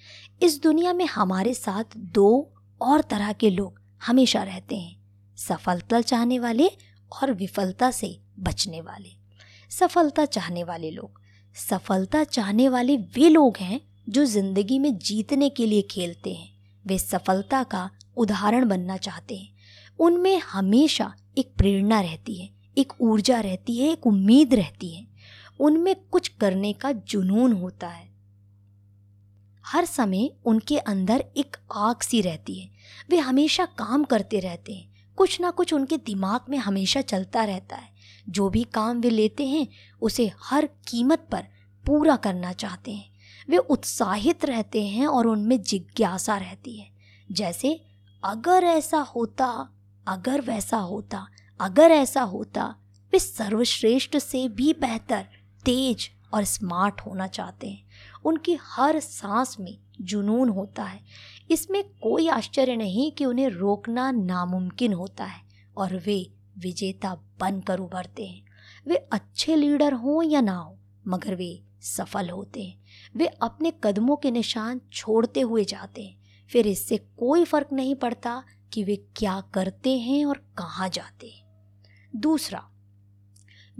इस 0.42 0.60
दुनिया 0.62 0.92
में 0.92 1.04
हमारे 1.04 1.54
साथ 1.54 1.96
दो 1.96 2.54
और 2.80 3.00
तरह 3.00 3.32
के 3.32 3.50
लोग 3.50 3.80
हमेशा 4.06 4.42
रहते 4.42 4.76
हैं, 4.76 4.96
सफलता 5.38 6.00
चाहने 6.00 6.38
वाले 6.38 6.70
और 7.12 7.32
विफलता 7.32 7.90
से 7.90 8.18
बचने 8.38 8.80
वाले। 8.80 9.10
सफलता 9.70 10.24
चाहने 10.24 10.64
वाले 10.64 10.90
लोग, 10.90 11.20
सफलता 11.56 12.24
चाहने 12.24 12.68
वाले 12.68 12.96
वे 12.96 13.28
लोग 13.28 13.56
हैं 13.56 13.80
जो 14.08 14.24
ज़िंदगी 14.24 14.78
में 14.78 14.96
जीतने 14.98 15.48
के 15.50 15.66
लिए 15.66 15.82
खेलते 15.82 16.32
हैं। 16.32 16.51
वे 16.86 16.98
सफलता 16.98 17.62
का 17.62 17.90
उदाहरण 18.16 18.68
बनना 18.68 18.96
चाहते 18.96 19.36
हैं। 19.36 19.54
उनमें 19.98 20.38
हमेशा 20.38 21.14
एक 21.38 21.54
प्रेरणा 21.58 22.00
रहती 22.00 22.34
है, 22.34 22.50
एक 22.78 22.92
ऊर्जा 23.00 23.40
रहती 23.40 23.76
है, 23.76 23.92
एक 23.92 24.06
उम्मीद 24.06 24.54
रहती 24.54 24.94
है। 24.94 25.06
उनमें 25.60 25.96
कुछ 25.96 26.28
करने 26.28 26.72
का 26.72 26.92
जुनून 26.92 27.52
होता 27.52 27.88
है। 27.88 28.12
हर 29.66 29.84
समय 29.84 30.30
उनके 30.44 30.78
अंदर 30.78 31.24
एक 31.36 31.56
आग 31.74 32.00
सी 32.00 32.20
रहती 32.20 32.54
है। 32.54 32.70
वे 33.10 33.18
हमेशा 33.18 33.64
काम 33.64 34.04
करते 34.04 34.40
रहते 34.40 34.74
हैं। 34.74 35.14
कुछ 35.16 35.40
ना 35.40 35.50
कुछ 35.50 35.74
उनके 35.74 35.96
दिमाग 35.96 36.40
में 36.48 36.58
हमेशा 36.58 37.00
चलता 37.00 37.44
रहता 37.44 37.76
है। 37.76 37.92
जो 38.28 38.50
भी 38.50 38.64
काम 38.64 39.00
वे 39.00 39.10
लेते 39.10 39.46
हैं, 39.46 39.66
उसे 40.00 40.32
हर 40.42 40.66
कीमत 40.66 41.28
पर 41.32 41.42
पूरा 41.86 42.16
करना 42.16 42.52
चाहते 42.52 42.92
हैं। 42.92 43.11
वे 43.48 43.56
उत्साहित 43.56 44.44
रहते 44.44 44.86
हैं 44.86 45.06
और 45.06 45.26
उनमें 45.26 45.62
जिज्ञासा 45.62 46.36
रहती 46.36 46.76
है। 46.76 46.90
जैसे, 47.32 47.84
अगर 48.24 48.64
ऐसा 48.64 48.98
होता, 48.98 49.68
अगर 50.06 50.40
वैसा 50.40 50.76
होता, 50.76 51.26
अगर 51.60 51.90
ऐसा 51.90 52.22
होता, 52.22 52.74
वे 53.12 53.18
सर्वश्रेष्ठ 53.18 54.18
से 54.18 54.48
भी 54.48 54.72
बेहतर, 54.72 55.26
तेज 55.64 56.10
और 56.34 56.44
स्मार्ट 56.44 57.00
होना 57.00 57.26
चाहते 57.26 57.70
हैं। 57.70 57.84
उनकी 58.24 58.58
हर 58.62 59.00
सांस 59.00 59.56
में 59.60 59.78
जुनून 60.00 60.48
होता 60.48 60.84
है। 60.84 61.00
इसमें 61.50 61.84
कोई 61.84 62.28
आश्चर्य 62.28 62.76
नहीं 62.76 63.12
कि 63.12 63.24
उन्हें 63.24 63.48
रोकना 63.48 64.10
नामुमकिन 64.10 64.92
होता 64.92 65.24
है 65.24 65.42
और 65.76 65.96
वे 65.96 66.32
विजेता 66.58 67.14
बनकर 67.40 67.78
उभरते 67.78 68.26
हैं। 68.26 68.42
वे 68.86 68.96
अच्छे 68.96 69.56
लीडर 69.56 69.92
हों 69.92 70.22
या 70.22 70.40
ना 70.40 70.56
हो, 70.56 70.78
मगर 71.06 71.34
वे 71.34 71.62
सफल 71.80 72.30
होते 72.30 72.62
हैं। 72.62 72.81
वे 73.14 73.26
अपने 73.42 73.72
कदमों 73.84 74.16
के 74.16 74.30
निशान 74.30 74.80
छोड़ते 74.92 75.40
हुए 75.40 75.64
जाते 75.64 76.02
हैं। 76.02 76.20
फिर 76.50 76.66
इससे 76.66 76.96
कोई 77.18 77.44
फ़र्क 77.44 77.68
नहीं 77.72 77.94
पड़ता 77.94 78.42
कि 78.72 78.84
वे 78.84 78.96
क्या 79.16 79.40
करते 79.54 79.98
हैं 79.98 80.24
और 80.24 80.38
कहाँ 80.58 80.88
जाते 80.88 81.28
हैं। 81.28 81.40
दूसरा, 82.12 82.62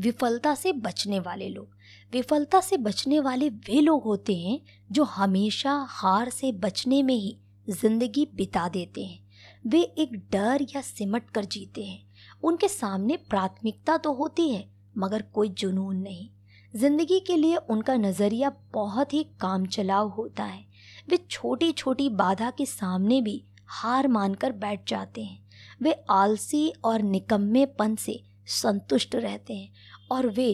विफलता 0.00 0.54
से 0.54 0.72
बचने 0.72 1.18
वाले 1.20 1.48
लोग। 1.48 1.76
विफलता 2.12 2.60
से 2.60 2.76
बचने 2.76 3.20
वाले 3.20 3.48
वे 3.48 3.80
लोग 3.80 4.02
होते 4.04 4.36
हैं 4.36 4.60
जो 4.92 5.04
हमेशा 5.04 5.72
हार 5.90 6.30
से 6.30 6.52
बचने 6.52 7.02
में 7.02 7.14
ही 7.14 7.38
ज़िंदगी 7.66 8.26
बिता 8.34 8.68
देते 8.68 9.04
हैं। 9.04 9.20
वे 9.66 9.80
एक 9.82 10.16
डर 10.32 10.66
या 10.76 10.80
सिमट 10.80 11.30
कर 11.30 11.44
जीते 11.44 11.84
हैं। 11.84 12.02
उनके 12.42 12.68
सामने 12.68 13.16
प्राथमिकता 13.30 13.96
तो 13.96 14.12
होती 14.12 14.48
है, 14.50 14.68
मगर 14.98 15.22
कोई 15.24 15.48
जुनून 15.48 15.96
नहीं। 15.96 16.28
ज़िंदगी 16.74 17.18
के 17.20 17.36
लिए 17.36 17.56
उनका 17.56 17.94
नज़रिया 17.96 18.52
बहुत 18.72 19.12
ही 19.14 19.22
काम 19.40 19.66
चलाव 19.66 20.08
होता 20.08 20.44
है। 20.44 20.64
वे 21.08 21.16
छोटी 21.30 21.70
छोटी 21.72 22.08
बाधा 22.10 22.50
के 22.50 22.66
सामने 22.66 23.20
भी 23.22 23.42
हार 23.70 24.08
मानकर 24.08 24.52
बैठ 24.54 24.88
जाते 24.88 25.22
हैं। 25.22 25.40
वे 25.82 25.92
आलसी 26.10 26.68
और 26.84 27.02
निकम्मेपन 27.02 27.94
से 27.96 28.20
संतुष्ट 28.52 29.14
रहते 29.14 29.54
हैं 29.54 29.72
और 30.10 30.26
वे 30.28 30.50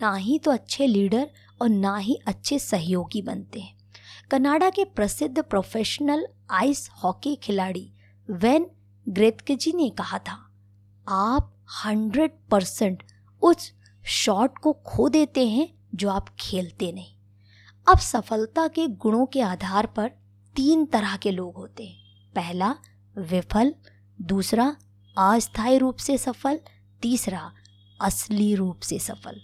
ना 0.00 0.14
ही 0.14 0.38
तो 0.38 0.50
अच्छे 0.50 0.86
लीडर 0.86 1.30
और 1.60 1.68
ना 1.68 1.96
ही 1.96 2.18
अच्छे 2.26 2.58
सहयोगी 2.58 3.22
बनते 3.22 3.60
हैं। 3.60 3.76
कनाडा 4.30 4.70
के 4.70 4.84
प्रसिद्ध 4.86 5.38
प्रोफेशनल 5.40 6.26
आइस 6.50 6.88
हॉकी 7.04 7.34
खिलाड़ी 7.36 7.90
वेन 8.28 8.66
ग्रेतकेजी 9.06 9.72
ने 9.72 9.88
कहा 9.90 10.18
था, 10.18 10.38
आप 11.06 11.54
हंड्रेड 11.84 12.30
परसेंट 12.50 13.02
उस 13.42 13.72
शॉट 14.04 14.58
को 14.58 14.72
खो 14.72 15.08
देते 15.08 15.48
हैं 15.48 15.68
जो 15.94 16.10
आप 16.10 16.28
खेलते 16.40 16.92
नहीं। 16.92 17.14
अब 17.88 17.98
सफलता 17.98 18.68
के 18.68 18.86
गुणों 18.86 19.26
के 19.26 19.40
आधार 19.40 19.86
पर 19.86 20.08
तीन 20.56 20.86
तरह 20.86 21.16
के 21.16 21.30
लोग 21.30 21.54
होते 21.56 21.84
हैं। 21.84 22.32
पहला, 22.34 22.74
विफल, 23.18 23.74
दूसरा, 24.20 24.76
अस्थायी 25.18 25.78
रूप 25.78 25.96
से 25.96 26.18
सफल, 26.18 26.60
तीसरा, 27.02 27.52
असली 28.00 28.54
रूप 28.54 28.80
से 28.80 28.98
सफल। 28.98 29.40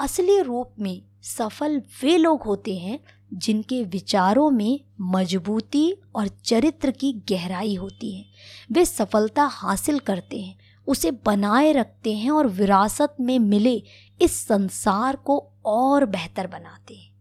असली 0.00 0.40
रूप 0.40 0.72
में 0.78 1.02
सफल 1.22 1.82
वे 2.02 2.16
लोग 2.16 2.42
होते 2.42 2.78
हैं 2.78 3.00
जिनके 3.32 3.84
विचारों 3.84 4.50
में 4.50 4.80
मजबूती 5.00 5.94
और 6.14 6.28
चरित्र 6.28 6.90
की 6.90 7.12
गहराई 7.12 7.74
होती 7.74 8.16
है। 8.16 8.24
वे 8.72 8.84
सफलता 8.84 9.42
हासिल 9.42 9.98
करते 9.98 10.40
हैं 10.40 10.58
उसे 10.86 11.10
बनाए 11.10 11.72
रखते 11.72 12.14
हैं 12.16 12.30
और 12.30 12.46
विरासत 12.46 13.16
में 13.20 13.38
मिले 13.38 13.82
इस 14.22 14.46
संसार 14.46 15.16
को 15.16 15.52
और 15.64 16.06
बेहतर 16.06 16.46
बनाते 16.46 16.94
हैं। 16.94 17.14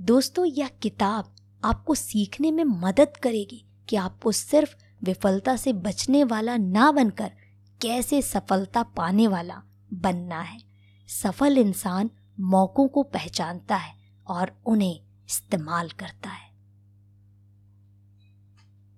दोस्तों, 0.00 0.44
यह 0.44 0.68
किताब 0.82 1.34
आपको 1.64 1.94
सीखने 1.94 2.50
में 2.50 2.64
मदद 2.64 3.16
करेगी 3.16 3.64
कि 3.88 3.96
आपको 3.96 4.32
सिर्फ़ 4.32 4.74
विफलता 5.02 5.56
से 5.56 5.72
बचने 5.72 6.24
वाला 6.24 6.56
ना 6.56 6.92
बनकर 6.92 7.30
कैसे 7.82 8.22
सफलता 8.22 8.82
पाने 8.82 9.26
वाला 9.26 9.62
बनना 9.92 10.40
है। 10.40 10.58
सफल 11.08 11.58
इंसान 11.58 12.10
मौक़ों 12.40 12.88
को 12.88 13.02
पहचानता 13.02 13.76
है 13.76 13.94
और 14.26 14.52
उन्हें 14.66 15.00
इस्तेमाल 15.28 15.88
करता 15.88 16.30
है। 16.30 16.53